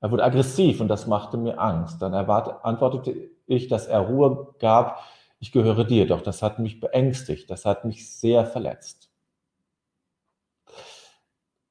Er 0.00 0.10
wurde 0.10 0.24
aggressiv 0.24 0.80
und 0.80 0.88
das 0.88 1.06
machte 1.06 1.36
mir 1.36 1.58
Angst. 1.58 2.02
Dann 2.02 2.12
antwortete 2.14 3.30
ich, 3.46 3.68
dass 3.68 3.86
er 3.86 4.00
Ruhe 4.00 4.54
gab, 4.58 5.02
ich 5.44 5.52
gehöre 5.52 5.84
dir, 5.84 6.06
doch 6.06 6.22
das 6.22 6.40
hat 6.40 6.58
mich 6.58 6.80
beängstigt, 6.80 7.50
das 7.50 7.66
hat 7.66 7.84
mich 7.84 8.10
sehr 8.10 8.46
verletzt. 8.46 9.10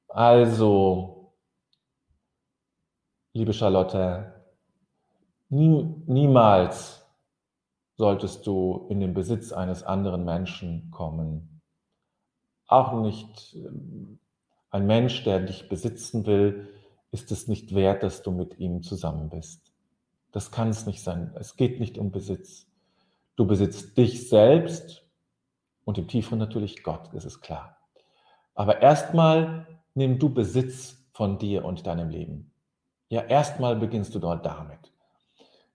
Also, 0.06 1.32
liebe 3.32 3.52
Charlotte, 3.52 4.32
nie, 5.48 5.92
niemals 6.06 7.04
solltest 7.96 8.46
du 8.46 8.86
in 8.90 9.00
den 9.00 9.12
Besitz 9.12 9.52
eines 9.52 9.82
anderen 9.82 10.24
Menschen 10.24 10.92
kommen. 10.92 11.60
Auch 12.68 13.02
nicht 13.02 13.56
ähm, 13.56 14.20
ein 14.70 14.86
Mensch, 14.86 15.24
der 15.24 15.40
dich 15.40 15.68
besitzen 15.68 16.26
will, 16.26 16.72
ist 17.10 17.32
es 17.32 17.48
nicht 17.48 17.74
wert, 17.74 18.04
dass 18.04 18.22
du 18.22 18.30
mit 18.30 18.56
ihm 18.60 18.84
zusammen 18.84 19.30
bist. 19.30 19.72
Das 20.30 20.52
kann 20.52 20.68
es 20.68 20.86
nicht 20.86 21.02
sein. 21.02 21.34
Es 21.34 21.56
geht 21.56 21.80
nicht 21.80 21.98
um 21.98 22.12
Besitz. 22.12 22.68
Du 23.36 23.46
besitzt 23.46 23.96
dich 23.96 24.28
selbst 24.28 25.04
und 25.84 25.98
im 25.98 26.08
Tieferen 26.08 26.38
natürlich 26.38 26.82
Gott, 26.82 27.10
das 27.12 27.24
ist 27.24 27.40
klar. 27.40 27.76
Aber 28.54 28.80
erstmal 28.80 29.66
nimm 29.94 30.18
du 30.18 30.28
Besitz 30.28 30.96
von 31.12 31.38
dir 31.38 31.64
und 31.64 31.86
deinem 31.86 32.08
Leben. 32.10 32.52
Ja, 33.08 33.22
erstmal 33.22 33.76
beginnst 33.76 34.14
du 34.14 34.18
dort 34.18 34.44
damit. 34.46 34.92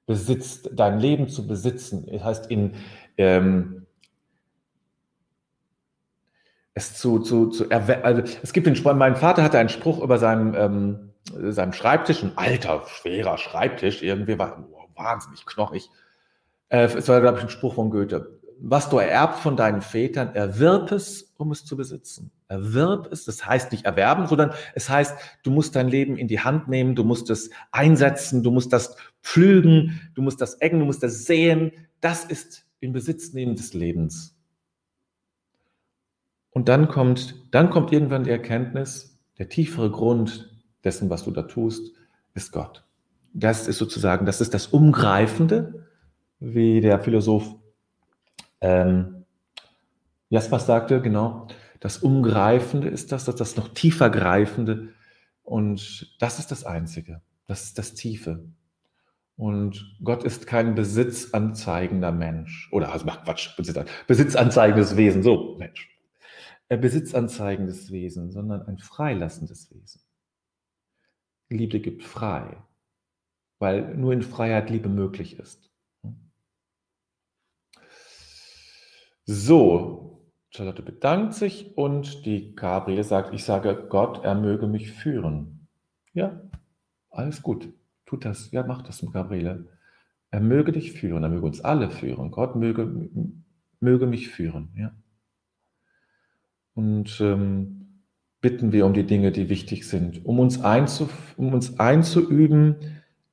Besitzt, 0.05 0.69
dein 0.73 0.99
Leben 0.99 1.29
zu 1.29 1.45
besitzen, 1.47 2.07
das 2.11 2.23
heißt 2.23 2.51
in, 2.51 2.75
ähm, 3.17 3.85
es 6.73 6.97
zu, 6.97 7.19
zu, 7.19 7.47
zu 7.47 7.69
also 7.69 8.23
es 8.41 8.53
gibt 8.53 8.65
den 8.65 8.75
Spruch, 8.75 8.93
mein 8.93 9.15
Vater 9.15 9.43
hatte 9.43 9.59
einen 9.59 9.69
Spruch 9.69 10.01
über 10.01 10.17
seinem, 10.17 10.55
ähm, 10.55 11.13
seinem 11.51 11.73
Schreibtisch, 11.73 12.23
ein 12.23 12.37
alter, 12.37 12.83
schwerer 12.87 13.37
Schreibtisch, 13.37 14.01
irgendwie 14.01 14.39
war 14.39 14.67
wahnsinnig 14.95 15.45
knochig. 15.45 15.89
Äh, 16.69 16.85
es 16.85 17.07
war, 17.07 17.21
glaube 17.21 17.39
ich, 17.39 17.43
ein 17.43 17.49
Spruch 17.49 17.75
von 17.75 17.89
Goethe. 17.89 18.39
Was 18.61 18.89
du 18.89 18.97
ererbt 18.97 19.39
von 19.39 19.55
deinen 19.55 19.81
Vätern, 19.81 20.35
erwirb 20.35 20.91
es, 20.91 21.33
um 21.37 21.51
es 21.51 21.63
zu 21.63 21.77
besitzen. 21.77 22.31
Erwirb 22.49 23.09
es, 23.11 23.23
das 23.23 23.45
heißt 23.45 23.71
nicht 23.71 23.85
erwerben, 23.85 24.27
sondern 24.27 24.51
es 24.75 24.89
heißt, 24.89 25.15
du 25.43 25.51
musst 25.51 25.75
dein 25.75 25.87
Leben 25.87 26.17
in 26.17 26.27
die 26.27 26.41
Hand 26.41 26.67
nehmen, 26.67 26.95
du 26.95 27.03
musst 27.03 27.29
es 27.29 27.51
einsetzen, 27.71 28.43
du 28.43 28.51
musst 28.51 28.73
das 28.73 28.97
pflügen, 29.21 30.11
du 30.13 30.21
musst 30.21 30.41
das 30.41 30.55
ecken, 30.55 30.79
du 30.79 30.85
musst 30.85 31.03
das 31.03 31.25
säen. 31.25 31.71
Das 32.01 32.25
ist 32.25 32.65
in 32.81 32.91
Besitz 32.91 33.33
nehmen 33.33 33.55
des 33.55 33.73
Lebens. 33.73 34.35
Und 36.51 36.67
dann 36.67 36.89
kommt, 36.89 37.35
dann 37.51 37.69
kommt 37.69 37.93
irgendwann 37.93 38.23
die 38.23 38.31
Erkenntnis, 38.31 39.17
der 39.37 39.47
tiefere 39.47 39.89
Grund 39.89 40.49
dessen, 40.83 41.09
was 41.09 41.23
du 41.23 41.31
da 41.31 41.43
tust, 41.43 41.93
ist 42.33 42.51
Gott. 42.51 42.85
Das 43.33 43.67
ist 43.67 43.77
sozusagen, 43.77 44.25
das 44.25 44.41
ist 44.41 44.53
das 44.53 44.67
Umgreifende, 44.67 45.88
wie 46.39 46.81
der 46.81 46.99
Philosoph 46.99 47.55
ähm, 48.61 49.25
Jaspers 50.29 50.65
sagte, 50.65 51.01
genau, 51.01 51.47
das 51.79 51.97
Umgreifende 51.97 52.87
ist 52.87 53.11
das, 53.11 53.25
das, 53.25 53.35
das 53.35 53.55
noch 53.55 53.69
tiefer 53.69 54.09
Greifende. 54.09 54.89
Und 55.43 56.15
das 56.19 56.39
ist 56.39 56.51
das 56.51 56.65
Einzige, 56.65 57.21
das 57.47 57.63
ist 57.63 57.77
das 57.77 57.95
Tiefe. 57.95 58.43
Und 59.35 59.97
Gott 60.03 60.23
ist 60.23 60.47
kein 60.47 60.75
besitzanzeigender 60.75 62.11
Mensch. 62.11 62.69
Oder, 62.71 62.91
also 62.91 63.05
mach 63.05 63.23
Quatsch, 63.23 63.55
besitzanzeigendes 64.07 64.97
Wesen, 64.97 65.23
so, 65.23 65.55
Mensch. 65.57 65.89
Äh, 66.67 66.77
besitzanzeigendes 66.77 67.91
Wesen, 67.91 68.31
sondern 68.31 68.61
ein 68.63 68.77
freilassendes 68.77 69.71
Wesen. 69.71 70.01
Liebe 71.47 71.79
gibt 71.79 72.03
frei, 72.03 72.57
weil 73.57 73.95
nur 73.95 74.13
in 74.13 74.21
Freiheit 74.21 74.69
Liebe 74.69 74.89
möglich 74.89 75.39
ist. 75.39 75.68
So, 79.31 80.23
Charlotte 80.49 80.81
bedankt 80.81 81.35
sich 81.35 81.77
und 81.77 82.25
die 82.25 82.55
Gabriele 82.55 83.03
sagt, 83.03 83.31
ich 83.31 83.43
sage 83.43 83.85
Gott, 83.87 84.23
er 84.23 84.33
möge 84.33 84.65
mich 84.65 84.91
führen. 84.91 85.67
Ja, 86.13 86.41
alles 87.11 87.43
gut. 87.43 87.71
Tut 88.07 88.25
das. 88.25 88.49
Ja, 88.49 88.65
mach 88.65 88.81
das, 88.81 89.05
Gabriele. 89.13 89.67
Er 90.31 90.39
möge 90.39 90.71
dich 90.71 90.93
führen, 90.93 91.21
er 91.21 91.29
möge 91.29 91.45
uns 91.45 91.61
alle 91.61 91.91
führen. 91.91 92.31
Gott 92.31 92.55
möge, 92.55 93.07
möge 93.79 94.07
mich 94.07 94.29
führen. 94.29 94.69
Ja. 94.75 94.95
Und 96.73 97.21
ähm, 97.21 98.01
bitten 98.41 98.71
wir 98.71 98.87
um 98.87 98.95
die 98.95 99.05
Dinge, 99.05 99.31
die 99.31 99.47
wichtig 99.47 99.87
sind, 99.87 100.25
um 100.25 100.39
uns, 100.39 100.57
um 101.37 101.53
uns 101.53 101.79
einzuüben 101.79 102.77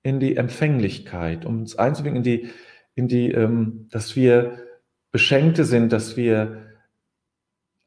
in 0.02 0.20
die 0.20 0.36
Empfänglichkeit, 0.36 1.46
um 1.46 1.60
uns 1.60 1.76
einzuüben 1.76 2.16
in 2.16 2.22
die, 2.22 2.50
in 2.94 3.08
die 3.08 3.30
ähm, 3.30 3.88
dass 3.90 4.14
wir 4.14 4.65
Beschenkte 5.12 5.64
sind, 5.64 5.92
dass 5.92 6.16
wir 6.16 6.62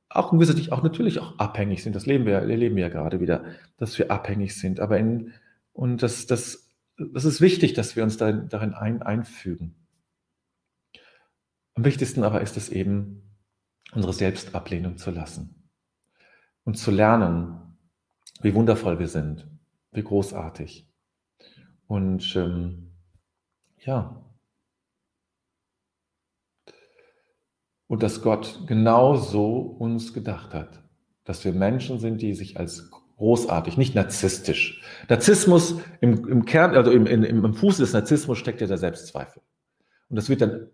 auch 0.10 0.32
in 0.32 0.40
gewisser 0.40 0.56
Sicht 0.56 0.72
auch 0.72 0.82
natürlich 0.82 1.20
auch 1.20 1.38
abhängig 1.38 1.84
sind. 1.84 1.96
Das 1.96 2.06
leben 2.06 2.26
wir, 2.26 2.48
wir 2.48 2.84
ja 2.84 2.90
gerade 2.90 3.20
wieder, 3.20 3.46
dass 3.78 3.98
wir 4.00 4.12
abhängig 4.12 4.58
sind. 4.58 4.80
Aber 4.80 4.98
in, 4.98 5.34
und 5.74 6.02
das, 6.02 6.26
das, 6.26 6.70
das 6.98 7.26
ist 7.26 7.42
wichtig, 7.42 7.74
dass 7.74 7.96
wir 7.96 8.04
uns 8.04 8.18
darin, 8.18 8.50
darin 8.50 8.74
ein, 8.74 9.04
einfügen. 9.04 9.76
Am 11.76 11.86
wichtigsten 11.86 12.24
aber 12.24 12.42
ist 12.42 12.58
es 12.58 12.70
eben, 12.70 13.24
unsere 13.94 14.14
Selbstablehnung 14.14 14.98
zu 14.98 15.12
lassen 15.12 15.70
und 16.64 16.76
zu 16.76 16.92
lernen, 16.92 17.78
wie 18.42 18.54
wundervoll 18.54 19.00
wir 19.00 19.08
sind, 19.08 19.48
wie 19.92 20.04
großartig. 20.04 20.88
Und 21.88 22.36
ähm, 22.36 22.92
ja, 23.80 24.22
und 27.90 28.04
dass 28.04 28.22
Gott 28.22 28.62
genau 28.68 29.16
so 29.16 29.58
uns 29.58 30.14
gedacht 30.14 30.54
hat, 30.54 30.80
dass 31.26 31.44
wir 31.44 31.52
Menschen 31.52 32.00
sind, 32.00 32.22
die 32.22 32.36
sich 32.36 32.58
als 32.58 32.92
großartig, 33.18 33.78
nicht 33.78 33.96
narzisstisch. 33.96 34.82
Narzissmus 35.10 35.76
im, 36.00 36.26
im 36.28 36.46
Kern, 36.46 36.76
also 36.76 36.92
im, 36.92 37.08
im, 37.08 37.24
im 37.24 37.54
Fuß 37.54 37.78
des 37.78 37.92
Narzissmus 37.92 38.38
steckt 38.38 38.62
ja 38.62 38.68
der 38.68 38.78
Selbstzweifel. 38.78 39.42
Und 40.08 40.16
das 40.16 40.30
wird 40.30 40.42
dann 40.42 40.68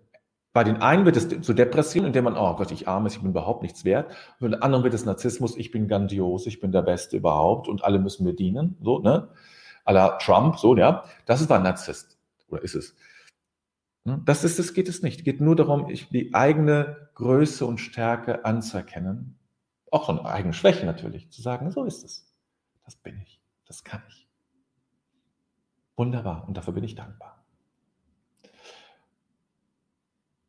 bei 0.52 0.64
den 0.64 0.78
einen 0.78 1.06
wird 1.06 1.18
es 1.18 1.28
zu 1.42 1.54
Depression, 1.54 2.06
indem 2.06 2.26
man, 2.26 2.38
oh 2.38 2.56
Gott, 2.56 2.72
ich 2.72 2.88
armes, 2.88 3.16
ich 3.16 3.22
bin 3.22 3.32
überhaupt 3.32 3.62
nichts 3.62 3.84
wert. 3.84 4.10
Und 4.40 4.40
bei 4.40 4.48
den 4.48 4.62
anderen 4.62 4.86
wird 4.86 4.94
es 4.94 5.04
Narzissmus, 5.04 5.58
ich 5.58 5.72
bin 5.72 5.90
grandios, 5.90 6.48
ich 6.48 6.62
bin 6.62 6.72
der 6.72 6.82
Beste 6.82 7.18
überhaupt 7.18 7.68
und 7.68 7.84
alle 7.84 8.00
müssen 8.00 8.24
mir 8.24 8.34
dienen, 8.34 8.78
so, 8.82 9.00
ne? 9.00 9.28
A 9.84 9.92
la 9.92 10.18
Trump, 10.18 10.58
so, 10.58 10.78
ja. 10.78 11.04
Das 11.26 11.42
ist 11.42 11.52
ein 11.52 11.64
Narzisst. 11.64 12.18
Oder 12.48 12.62
ist 12.62 12.76
es? 12.76 12.96
Hm? 14.06 14.24
Das 14.26 14.44
ist 14.44 14.60
es, 14.60 14.74
geht 14.74 14.88
es 14.88 15.02
nicht. 15.02 15.20
Es 15.20 15.24
geht 15.26 15.42
nur 15.42 15.56
darum, 15.56 15.88
die 15.88 16.34
eigene 16.34 17.10
Größe 17.16 17.66
und 17.66 17.80
Stärke 17.80 18.46
anzuerkennen. 18.46 19.38
Auch 19.92 20.06
von 20.06 20.20
eigenen 20.20 20.54
Schwächen 20.54 20.86
natürlich. 20.86 21.32
Zu 21.32 21.42
sagen, 21.42 21.72
so 21.72 21.84
ist 21.86 22.04
es. 22.04 22.32
Das 22.84 22.96
bin 22.96 23.20
ich. 23.22 23.42
Das 23.66 23.84
kann 23.84 24.04
ich. 24.08 24.28
Wunderbar. 25.96 26.48
Und 26.48 26.58
dafür 26.58 26.74
bin 26.74 26.84
ich 26.84 26.96
dankbar. 26.96 27.44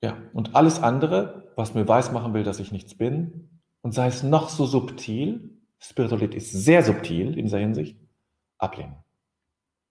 Ja, 0.03 0.17
und 0.35 0.55
alles 0.55 0.83
andere, 0.83 1.53
was 1.57 1.75
mir 1.75 1.89
weismachen 1.89 2.35
will, 2.35 2.45
dass 2.45 2.61
ich 2.61 2.73
nichts 2.73 2.95
bin, 2.95 3.51
und 3.81 3.93
sei 3.93 4.09
es 4.09 4.23
noch 4.23 4.49
so 4.49 4.67
subtil, 4.67 5.59
Spiritualität 5.79 6.35
ist 6.35 6.53
sehr 6.53 6.83
subtil 6.83 7.39
in 7.39 7.47
dieser 7.47 7.59
Hinsicht, 7.59 7.99
ablehnen. 8.59 8.97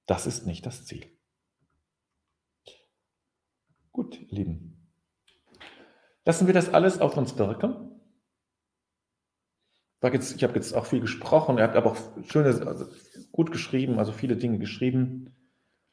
Das 0.05 0.27
ist 0.27 0.45
nicht 0.45 0.65
das 0.65 0.85
Ziel. 0.85 1.05
Gut, 3.91 4.14
ihr 4.14 4.14
Lieben. 4.29 4.89
Lassen 6.25 6.47
wir 6.47 6.53
das 6.53 6.73
alles 6.73 6.99
auf 6.99 7.17
uns 7.17 7.37
wirken. 7.37 7.91
Ich 10.01 10.43
habe 10.43 10.53
jetzt 10.53 10.73
auch 10.75 10.85
viel 10.85 10.99
gesprochen, 10.99 11.57
ihr 11.57 11.63
habt 11.63 11.75
aber 11.75 11.93
auch 11.93 11.97
schöne, 12.29 12.49
also 12.49 12.85
gut 13.31 13.51
geschrieben, 13.51 13.97
also 13.97 14.11
viele 14.11 14.35
Dinge 14.35 14.59
geschrieben. 14.59 15.33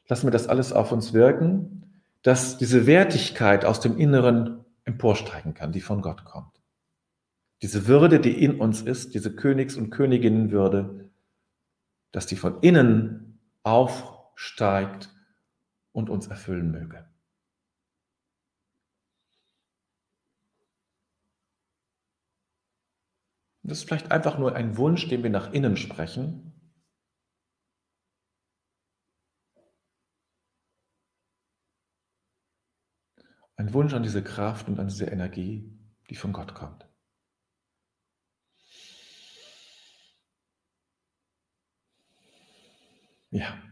Lassen 0.06 0.26
wir 0.26 0.30
das 0.32 0.48
alles 0.48 0.74
auf 0.74 0.92
uns 0.92 1.14
wirken 1.14 1.82
dass 2.22 2.56
diese 2.56 2.86
Wertigkeit 2.86 3.64
aus 3.64 3.80
dem 3.80 3.98
Inneren 3.98 4.64
emporsteigen 4.84 5.54
kann, 5.54 5.72
die 5.72 5.80
von 5.80 6.02
Gott 6.02 6.24
kommt. 6.24 6.62
Diese 7.62 7.86
Würde, 7.86 8.20
die 8.20 8.42
in 8.42 8.58
uns 8.60 8.82
ist, 8.82 9.14
diese 9.14 9.34
Königs- 9.34 9.76
und 9.76 9.90
Königinnenwürde, 9.90 11.10
dass 12.12 12.26
die 12.26 12.36
von 12.36 12.60
innen 12.60 13.40
aufsteigt 13.62 15.10
und 15.92 16.10
uns 16.10 16.26
erfüllen 16.26 16.70
möge. 16.70 17.04
Das 23.64 23.78
ist 23.78 23.84
vielleicht 23.84 24.10
einfach 24.10 24.38
nur 24.38 24.54
ein 24.54 24.76
Wunsch, 24.76 25.08
den 25.08 25.22
wir 25.22 25.30
nach 25.30 25.52
innen 25.52 25.76
sprechen, 25.76 26.52
Ein 33.62 33.74
Wunsch 33.74 33.94
an 33.94 34.02
diese 34.02 34.24
Kraft 34.24 34.66
und 34.66 34.80
an 34.80 34.88
diese 34.88 35.06
Energie, 35.06 35.78
die 36.10 36.16
von 36.16 36.32
Gott 36.32 36.52
kommt. 36.52 36.84
Ja. 43.30 43.71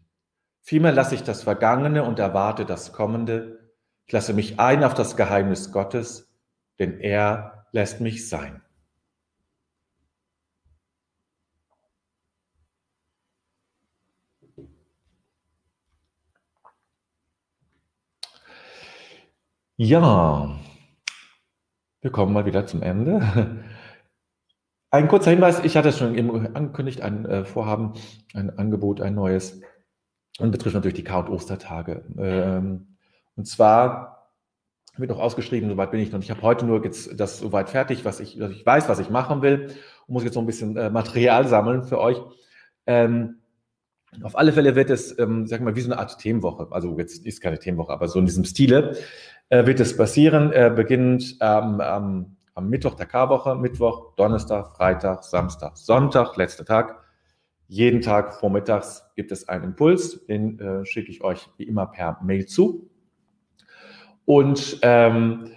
Vielmehr 0.61 0.91
lasse 0.91 1.15
ich 1.15 1.23
das 1.23 1.43
Vergangene 1.43 2.03
und 2.03 2.19
erwarte 2.19 2.65
das 2.65 2.93
Kommende. 2.93 3.71
Ich 4.05 4.13
lasse 4.13 4.33
mich 4.33 4.59
ein 4.59 4.83
auf 4.83 4.93
das 4.93 5.17
Geheimnis 5.17 5.71
Gottes, 5.71 6.31
denn 6.79 6.99
er 6.99 7.65
lässt 7.71 8.01
mich 8.01 8.29
sein. 8.29 8.61
Ja, 19.77 20.59
wir 22.01 22.11
kommen 22.11 22.33
mal 22.33 22.45
wieder 22.45 22.67
zum 22.67 22.83
Ende. 22.83 23.63
Ein 24.91 25.07
kurzer 25.07 25.31
Hinweis, 25.31 25.63
ich 25.63 25.77
hatte 25.77 25.89
es 25.89 25.97
schon 25.97 26.15
angekündigt, 26.55 27.01
ein 27.01 27.25
äh, 27.25 27.45
Vorhaben, 27.45 27.93
ein 28.33 28.49
Angebot, 28.59 29.01
ein 29.01 29.15
neues 29.15 29.61
und 30.41 30.51
betrifft 30.51 30.75
natürlich 30.75 30.95
die 30.95 31.03
Kar- 31.03 31.25
und 31.25 31.29
Ostertage. 31.29 32.03
Ähm, 32.17 32.97
und 33.35 33.45
zwar 33.45 34.29
wird 34.97 35.09
noch 35.09 35.19
ausgeschrieben, 35.19 35.69
soweit 35.69 35.91
bin 35.91 35.99
ich 35.99 36.11
noch. 36.11 36.19
Ich 36.19 36.31
habe 36.31 36.41
heute 36.41 36.65
nur 36.65 36.83
jetzt 36.83 37.19
das 37.19 37.39
soweit 37.39 37.69
fertig, 37.69 38.03
was 38.03 38.19
ich, 38.19 38.39
ich 38.39 38.65
weiß, 38.65 38.89
was 38.89 38.99
ich 38.99 39.09
machen 39.09 39.41
will 39.41 39.67
und 40.07 40.13
muss 40.13 40.23
jetzt 40.23 40.35
noch 40.35 40.41
ein 40.41 40.47
bisschen 40.47 40.75
äh, 40.75 40.89
Material 40.89 41.47
sammeln 41.47 41.83
für 41.83 41.99
euch. 41.99 42.21
Ähm, 42.85 43.37
auf 44.23 44.37
alle 44.37 44.51
Fälle 44.51 44.75
wird 44.75 44.89
es, 44.89 45.17
ähm, 45.19 45.47
sag 45.47 45.61
mal, 45.61 45.75
wie 45.75 45.81
so 45.81 45.91
eine 45.91 45.99
Art 45.99 46.17
Themenwoche, 46.17 46.67
also 46.71 46.97
jetzt 46.97 47.25
ist 47.25 47.39
keine 47.39 47.59
Themenwoche, 47.59 47.93
aber 47.93 48.09
so 48.09 48.19
in 48.19 48.25
diesem 48.25 48.43
Stile 48.43 48.97
äh, 49.49 49.65
wird 49.65 49.79
es 49.79 49.95
passieren, 49.95 50.51
äh, 50.51 50.71
beginnend 50.75 51.37
ähm, 51.39 51.79
am 51.79 52.35
Mittwoch 52.59 52.95
der 52.95 53.05
Karwoche, 53.05 53.55
Mittwoch, 53.55 54.13
Donnerstag, 54.15 54.75
Freitag, 54.75 55.23
Samstag, 55.23 55.77
Sonntag, 55.77 56.35
letzter 56.35 56.65
Tag 56.65 57.01
Jeden 57.71 58.01
Tag 58.01 58.33
vormittags 58.33 59.05
gibt 59.15 59.31
es 59.31 59.47
einen 59.47 59.63
Impuls, 59.63 60.25
den 60.25 60.59
äh, 60.59 60.85
schicke 60.85 61.09
ich 61.09 61.23
euch 61.23 61.47
wie 61.55 61.63
immer 61.63 61.85
per 61.85 62.19
Mail 62.21 62.45
zu. 62.45 62.89
Und 64.25 64.79
ähm, 64.81 65.51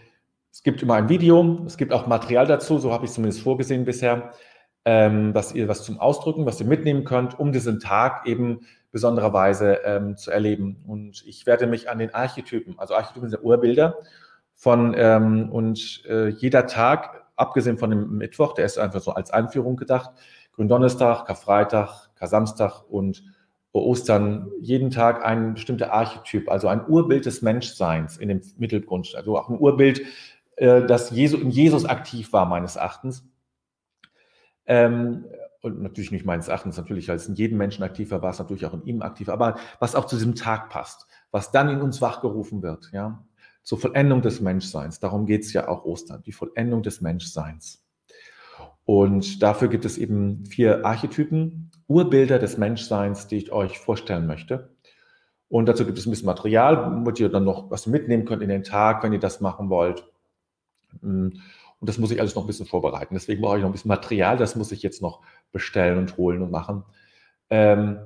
es 0.53 0.63
gibt 0.63 0.81
immer 0.81 0.95
ein 0.95 1.09
Video, 1.09 1.65
es 1.67 1.77
gibt 1.77 1.93
auch 1.93 2.07
Material 2.07 2.47
dazu, 2.47 2.79
so 2.79 2.93
habe 2.93 3.05
ich 3.05 3.09
es 3.09 3.17
zumindest 3.17 3.43
vorgesehen 3.43 3.85
bisher, 3.85 4.31
ähm, 4.85 5.33
dass 5.33 5.57
ihr 5.57 5.67
was 5.67 5.83
zum 5.83 5.99
Ausdrücken, 5.99 6.47
was 6.47 6.61
ihr 6.61 6.69
mitnehmen 6.69 7.03
könnt, 7.03 7.37
um 7.37 7.51
diesen 7.51 7.81
Tag 7.81 8.29
eben 8.29 8.61
besondererweise 8.93 9.81
ähm, 9.85 10.17
zu 10.17 10.31
erleben. 10.31 10.85
Und 10.87 11.25
ich 11.27 11.47
werde 11.47 11.67
mich 11.67 11.91
an 11.91 11.99
den 11.99 12.15
Archetypen, 12.15 12.79
also 12.79 12.95
Archetypen 12.95 13.29
sind 13.29 13.43
Urbilder 13.43 13.97
von 14.53 14.95
ähm, 14.97 15.51
und 15.51 16.05
äh, 16.09 16.29
jeder 16.29 16.69
Tag, 16.69 17.25
abgesehen 17.35 17.77
von 17.77 17.91
dem 17.91 18.19
Mittwoch, 18.19 18.55
der 18.55 18.67
ist 18.67 18.79
einfach 18.79 19.01
so 19.01 19.11
als 19.11 19.33
Einführung 19.33 19.75
gedacht, 19.75 20.13
Gründonnerstag, 20.55 21.27
Karfreitag, 21.27 22.11
Kar-Samstag 22.17 22.83
und 22.89 23.23
Ostern 23.73 24.53
jeden 24.61 24.91
Tag 24.91 25.25
ein 25.25 25.55
bestimmter 25.55 25.93
Archetyp, 25.93 26.49
also 26.49 26.69
ein 26.69 26.87
Urbild 26.87 27.27
des 27.27 27.43
Menschseins 27.43 28.17
in 28.17 28.29
dem 28.29 28.41
Mittelgrund, 28.57 29.15
also 29.17 29.37
auch 29.37 29.49
ein 29.49 29.59
Urbild, 29.59 30.03
äh, 30.57 30.87
das 30.87 31.11
Jesu, 31.11 31.37
in 31.37 31.51
Jesus 31.51 31.85
aktiv 31.85 32.33
war, 32.33 32.47
meines 32.47 32.77
Erachtens. 32.77 33.27
Ähm, 34.67 35.25
und 35.61 35.83
natürlich 35.83 36.13
nicht 36.13 36.25
meines 36.25 36.49
Erachtens, 36.49 36.77
natürlich 36.77 37.11
als 37.11 37.27
in 37.27 37.35
jedem 37.35 37.59
Menschen 37.59 37.83
aktiv 37.83 38.11
war, 38.11 38.23
war 38.23 38.31
es 38.31 38.39
natürlich 38.39 38.67
auch 38.67 38.75
in 38.75 38.85
ihm 38.85 39.03
aktiv, 39.03 39.29
aber 39.29 39.57
was 39.81 39.95
auch 39.95 40.05
zu 40.05 40.17
diesem 40.17 40.35
Tag 40.35 40.69
passt, 40.69 41.07
was 41.31 41.51
dann 41.51 41.69
in 41.69 41.81
uns 41.81 42.01
wachgerufen 42.01 42.63
wird, 42.63 42.91
ja, 42.93 43.25
zur 43.63 43.79
Vollendung 43.79 44.23
des 44.23 44.41
Menschseins. 44.41 45.01
Darum 45.01 45.27
geht 45.27 45.43
es 45.43 45.53
ja 45.53 45.67
auch 45.69 45.85
Ostern, 45.85 46.23
die 46.23 46.33
Vollendung 46.33 46.83
des 46.83 47.01
Menschseins. 47.01 47.84
Und 48.85 49.43
dafür 49.43 49.69
gibt 49.69 49.85
es 49.85 49.97
eben 49.97 50.45
vier 50.47 50.85
Archetypen, 50.85 51.71
Urbilder 51.87 52.39
des 52.39 52.59
Menschseins, 52.59 53.27
die 53.27 53.37
ich 53.37 53.53
euch 53.53 53.79
vorstellen 53.79 54.27
möchte. 54.27 54.75
Und 55.49 55.67
dazu 55.67 55.87
gibt 55.87 55.99
es 55.99 56.07
ein 56.07 56.11
bisschen 56.11 56.27
Material, 56.27 57.05
wo 57.05 57.11
ihr 57.11 57.29
dann 57.29 57.45
noch 57.45 57.71
was 57.71 57.87
mitnehmen 57.87 58.25
könnt 58.25 58.43
in 58.43 58.49
den 58.49 58.65
Tag, 58.65 59.03
wenn 59.03 59.13
ihr 59.13 59.21
das 59.21 59.41
machen 59.41 59.71
wollt. 59.71 60.05
Mm, 61.01 61.29
und 61.81 61.89
das 61.89 61.99
muss 61.99 62.11
ich 62.11 62.21
alles 62.21 62.35
noch 62.35 62.45
ein 62.45 62.47
bisschen 62.47 62.67
vorbereiten. 62.67 63.15
Deswegen 63.15 63.43
brauche 63.43 63.57
ich 63.57 63.63
noch 63.63 63.69
ein 63.69 63.73
bisschen 63.73 63.89
Material. 63.89 64.37
Das 64.37 64.57
muss 64.57 64.73
ich 64.73 64.83
jetzt 64.83 65.03
noch 65.03 65.21
bestellen 65.53 65.99
und 65.99 66.17
holen 66.17 66.43
und 66.43 66.51
machen. 66.51 66.85
Ähm, 67.51 67.99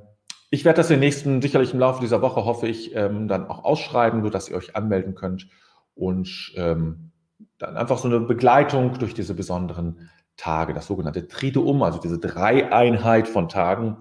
ich 0.51 0.65
werde 0.65 0.79
das 0.79 0.91
in 0.91 0.97
den 0.97 1.01
nächsten, 1.01 1.43
sicherlich 1.43 1.75
im 1.75 1.81
Laufe 1.81 2.01
dieser 2.01 2.23
Woche, 2.23 2.45
hoffe 2.45 2.67
ich, 2.67 2.95
ähm, 2.95 3.29
dann 3.29 3.47
auch 3.47 3.65
ausschreiben, 3.65 4.23
sodass 4.23 4.49
ihr 4.49 4.57
euch 4.57 4.75
anmelden 4.75 5.15
könnt 5.15 5.49
und 5.95 6.53
ähm, 6.57 7.13
dann 7.59 7.77
einfach 7.77 7.99
so 7.99 8.09
eine 8.09 8.21
Begleitung 8.21 8.99
durch 8.99 9.15
diese 9.15 9.35
besonderen 9.35 10.09
Tage, 10.39 10.73
das 10.73 10.87
sogenannte 10.87 11.29
Triduum, 11.29 11.83
also 11.83 11.99
diese 11.99 12.19
Dreieinheit 12.19 13.29
von 13.29 13.51
Tagen, 13.51 13.99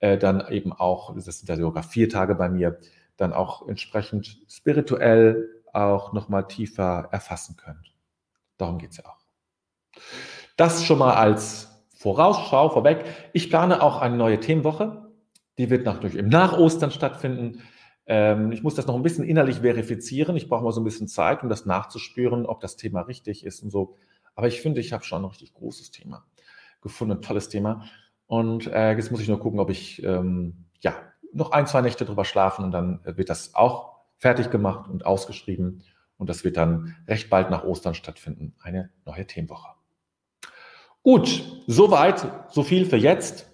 äh, 0.00 0.18
dann 0.18 0.48
eben 0.48 0.72
auch, 0.72 1.14
das 1.14 1.24
sind 1.26 1.48
ja 1.48 1.56
sogar 1.56 1.84
vier 1.84 2.08
Tage 2.08 2.34
bei 2.34 2.48
mir, 2.48 2.80
dann 3.16 3.32
auch 3.32 3.68
entsprechend 3.68 4.38
spirituell 4.48 5.48
auch 5.72 6.12
nochmal 6.12 6.48
tiefer 6.48 7.08
erfassen 7.12 7.56
könnt. 7.56 7.94
Darum 8.56 8.78
geht 8.78 8.90
es 8.90 8.96
ja 8.96 9.04
auch. 9.04 9.18
Das 10.56 10.84
schon 10.84 10.98
mal 10.98 11.14
als 11.14 11.68
Vorausschau 11.94 12.70
vorweg. 12.70 13.04
Ich 13.32 13.50
plane 13.50 13.82
auch 13.82 14.00
eine 14.00 14.16
neue 14.16 14.40
Themenwoche. 14.40 15.10
Die 15.58 15.70
wird 15.70 15.84
natürlich 15.84 16.16
im 16.16 16.28
Nach-Ostern 16.28 16.90
stattfinden. 16.90 17.62
Ähm, 18.06 18.52
ich 18.52 18.62
muss 18.62 18.74
das 18.74 18.86
noch 18.86 18.94
ein 18.94 19.02
bisschen 19.02 19.24
innerlich 19.24 19.60
verifizieren. 19.60 20.36
Ich 20.36 20.48
brauche 20.48 20.64
mal 20.64 20.72
so 20.72 20.80
ein 20.80 20.84
bisschen 20.84 21.08
Zeit, 21.08 21.42
um 21.42 21.48
das 21.48 21.66
nachzuspüren, 21.66 22.46
ob 22.46 22.60
das 22.60 22.76
Thema 22.76 23.02
richtig 23.02 23.44
ist 23.44 23.62
und 23.62 23.70
so. 23.70 23.96
Aber 24.36 24.46
ich 24.46 24.60
finde, 24.60 24.80
ich 24.80 24.92
habe 24.92 25.02
schon 25.02 25.22
ein 25.22 25.28
richtig 25.28 25.52
großes 25.54 25.90
Thema 25.90 26.24
gefunden, 26.80 27.16
ein 27.16 27.22
tolles 27.22 27.48
Thema. 27.48 27.84
Und 28.26 28.68
äh, 28.68 28.92
jetzt 28.92 29.10
muss 29.10 29.20
ich 29.20 29.28
nur 29.28 29.40
gucken, 29.40 29.58
ob 29.58 29.70
ich 29.70 30.02
ähm, 30.04 30.66
ja 30.80 30.94
noch 31.32 31.50
ein, 31.50 31.66
zwei 31.66 31.80
Nächte 31.80 32.04
drüber 32.04 32.24
schlafen 32.24 32.64
und 32.64 32.70
dann 32.70 33.00
wird 33.04 33.28
das 33.28 33.54
auch 33.54 33.96
fertig 34.16 34.50
gemacht 34.50 34.88
und 34.88 35.04
ausgeschrieben. 35.04 35.82
Und 36.18 36.30
das 36.30 36.44
wird 36.44 36.56
dann 36.56 36.96
recht 37.06 37.28
bald 37.28 37.50
nach 37.50 37.64
Ostern 37.64 37.94
stattfinden, 37.94 38.54
eine 38.62 38.90
neue 39.04 39.26
Themenwoche. 39.26 39.68
Gut, 41.02 41.44
soweit, 41.66 42.26
so 42.50 42.62
viel 42.62 42.86
für 42.86 42.96
jetzt. 42.96 43.50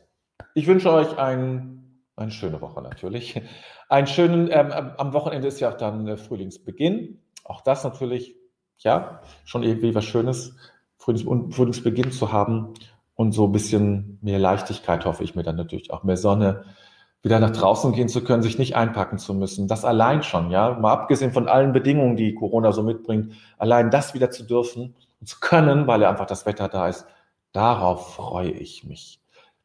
Ich 0.55 0.67
wünsche 0.67 0.91
euch 0.93 1.19
ein, 1.19 2.03
eine 2.17 2.31
schöne 2.31 2.61
Woche 2.61 2.81
natürlich. 2.83 3.41
Einen 3.89 4.07
schönen, 4.07 4.49
ähm, 4.51 4.73
am 4.73 5.13
Wochenende 5.13 5.49
ist 5.49 5.61
ja 5.61 5.71
auch 5.71 5.77
dann 5.77 6.07
äh, 6.07 6.17
Frühlingsbeginn. 6.17 7.21
Auch 7.45 7.61
das 7.61 7.85
natürlich, 7.85 8.37
ja, 8.79 9.21
schon 9.45 9.65
irgendwie 9.65 9.95
was 9.95 10.05
Schönes, 10.05 10.57
Frühlings 11.03 11.55
Frühlingsbeginn 11.55 12.13
zu 12.13 12.31
haben 12.33 12.75
und 13.15 13.33
so 13.33 13.47
ein 13.47 13.53
bisschen 13.53 14.19
mehr 14.23 14.39
Leichtigkeit 14.39 15.05
hoffe 15.05 15.25
ich 15.25 15.35
mir 15.35 15.43
dann 15.43 15.57
natürlich 15.57 15.93
auch 15.93 16.05
mehr 16.05 16.17
Sonne, 16.17 16.65
wieder 17.23 17.41
nach 17.41 17.51
draußen 17.51 17.93
gehen 17.93 18.09
zu 18.09 18.23
können, 18.23 18.43
sich 18.43 18.59
nicht 18.59 18.77
einpacken 18.77 19.19
zu 19.19 19.35
müssen. 19.35 19.69
Das 19.69 19.85
allein 19.85 20.23
schon, 20.23 20.51
ja, 20.51 20.75
mal 20.75 20.93
abgesehen 20.93 21.33
von 21.33 21.49
allen 21.49 21.73
Bedingungen, 21.73 22.17
die 22.17 22.35
Corona 22.35 22.73
so 22.73 22.83
mitbringt, 22.83 23.35
allein 23.59 23.91
das 23.91 24.15
wieder 24.15 24.31
zu 24.31 24.45
dürfen 24.45 24.95
und 25.21 25.27
zu 25.29 25.39
können, 25.41 25.87
weil 25.89 26.03
ja 26.03 26.11
einfach 26.11 26.27
das 26.27 26.47
Wetter 26.47 26.69
da 26.69 26.89
ist, 26.89 27.07
darauf 27.53 28.15
freue 28.15 28.51
ich 28.51 28.85
mich. 28.85 29.21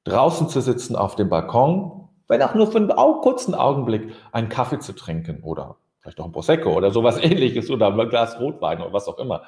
Draußen 0.06 0.50
zu 0.50 0.62
sitzen 0.62 0.96
auf 0.96 1.16
dem 1.16 1.30
Balkon, 1.30 2.10
wenn 2.28 2.42
auch 2.42 2.56
nur 2.56 2.72
für 2.72 2.78
einen 2.78 2.90
kurzen 3.22 3.54
Augenblick 3.54 4.14
einen 4.32 4.50
Kaffee 4.50 4.80
zu 4.80 4.94
trinken 4.94 5.44
oder 5.44 5.78
vielleicht 6.00 6.20
auch 6.20 6.26
ein 6.26 6.32
Prosecco 6.32 6.74
oder 6.74 6.92
sowas 6.92 7.18
ähnliches 7.22 7.70
oder 7.70 7.88
ein 7.88 8.10
Glas 8.10 8.40
Rotwein 8.40 8.82
oder 8.82 8.94
was 8.94 9.08
auch 9.08 9.20
immer. 9.20 9.44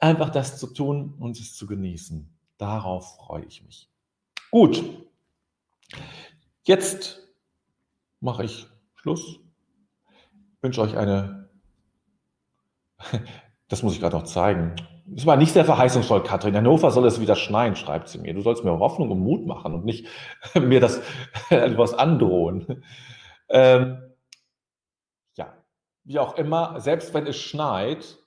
Einfach 0.00 0.30
das 0.30 0.58
zu 0.58 0.66
tun 0.68 1.14
und 1.18 1.38
es 1.38 1.54
zu 1.54 1.66
genießen. 1.66 2.28
Darauf 2.58 3.16
freue 3.16 3.44
ich 3.44 3.62
mich. 3.62 3.88
Gut. 4.50 4.82
Jetzt 6.64 7.26
mache 8.20 8.44
ich 8.44 8.66
Schluss. 8.94 9.40
Wünsche 10.60 10.80
euch 10.80 10.96
eine, 10.96 11.48
das 13.68 13.82
muss 13.82 13.94
ich 13.94 14.00
gerade 14.00 14.16
noch 14.16 14.24
zeigen. 14.24 14.74
Es 15.14 15.24
war 15.24 15.36
nicht 15.36 15.52
sehr 15.52 15.64
verheißungsvoll, 15.64 16.24
Katrin. 16.24 16.50
In 16.50 16.56
Hannover 16.56 16.90
soll 16.90 17.06
es 17.06 17.20
wieder 17.20 17.36
schneien, 17.36 17.76
schreibt 17.76 18.08
sie 18.08 18.18
mir. 18.18 18.34
Du 18.34 18.40
sollst 18.40 18.64
mir 18.64 18.76
Hoffnung 18.76 19.10
und 19.10 19.20
Mut 19.20 19.46
machen 19.46 19.74
und 19.74 19.84
nicht 19.84 20.08
mir 20.54 20.80
das 20.80 21.00
etwas 21.50 21.94
androhen. 21.94 22.82
Ähm, 23.48 24.02
ja, 25.36 25.54
wie 26.04 26.18
auch 26.18 26.36
immer, 26.36 26.80
selbst 26.80 27.14
wenn 27.14 27.26
es 27.26 27.36
schneit, 27.36 28.18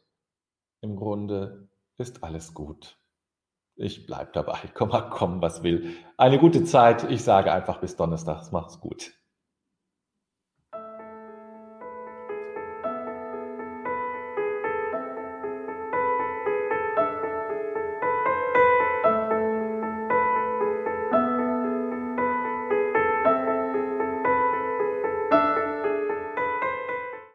im 0.81 0.95
Grunde 0.95 1.69
ist 1.97 2.23
alles 2.23 2.53
gut. 2.53 2.97
Ich 3.75 4.05
bleibe 4.05 4.31
dabei. 4.33 4.59
Komm 4.73 4.89
mal 4.89 5.09
kommen, 5.09 5.41
was 5.41 5.63
will. 5.63 5.95
Eine 6.17 6.39
gute 6.39 6.63
Zeit. 6.63 7.09
Ich 7.09 7.23
sage 7.23 7.51
einfach 7.51 7.79
bis 7.79 7.95
Donnerstag. 7.95 8.51
Mach's 8.51 8.79
gut. 8.79 9.18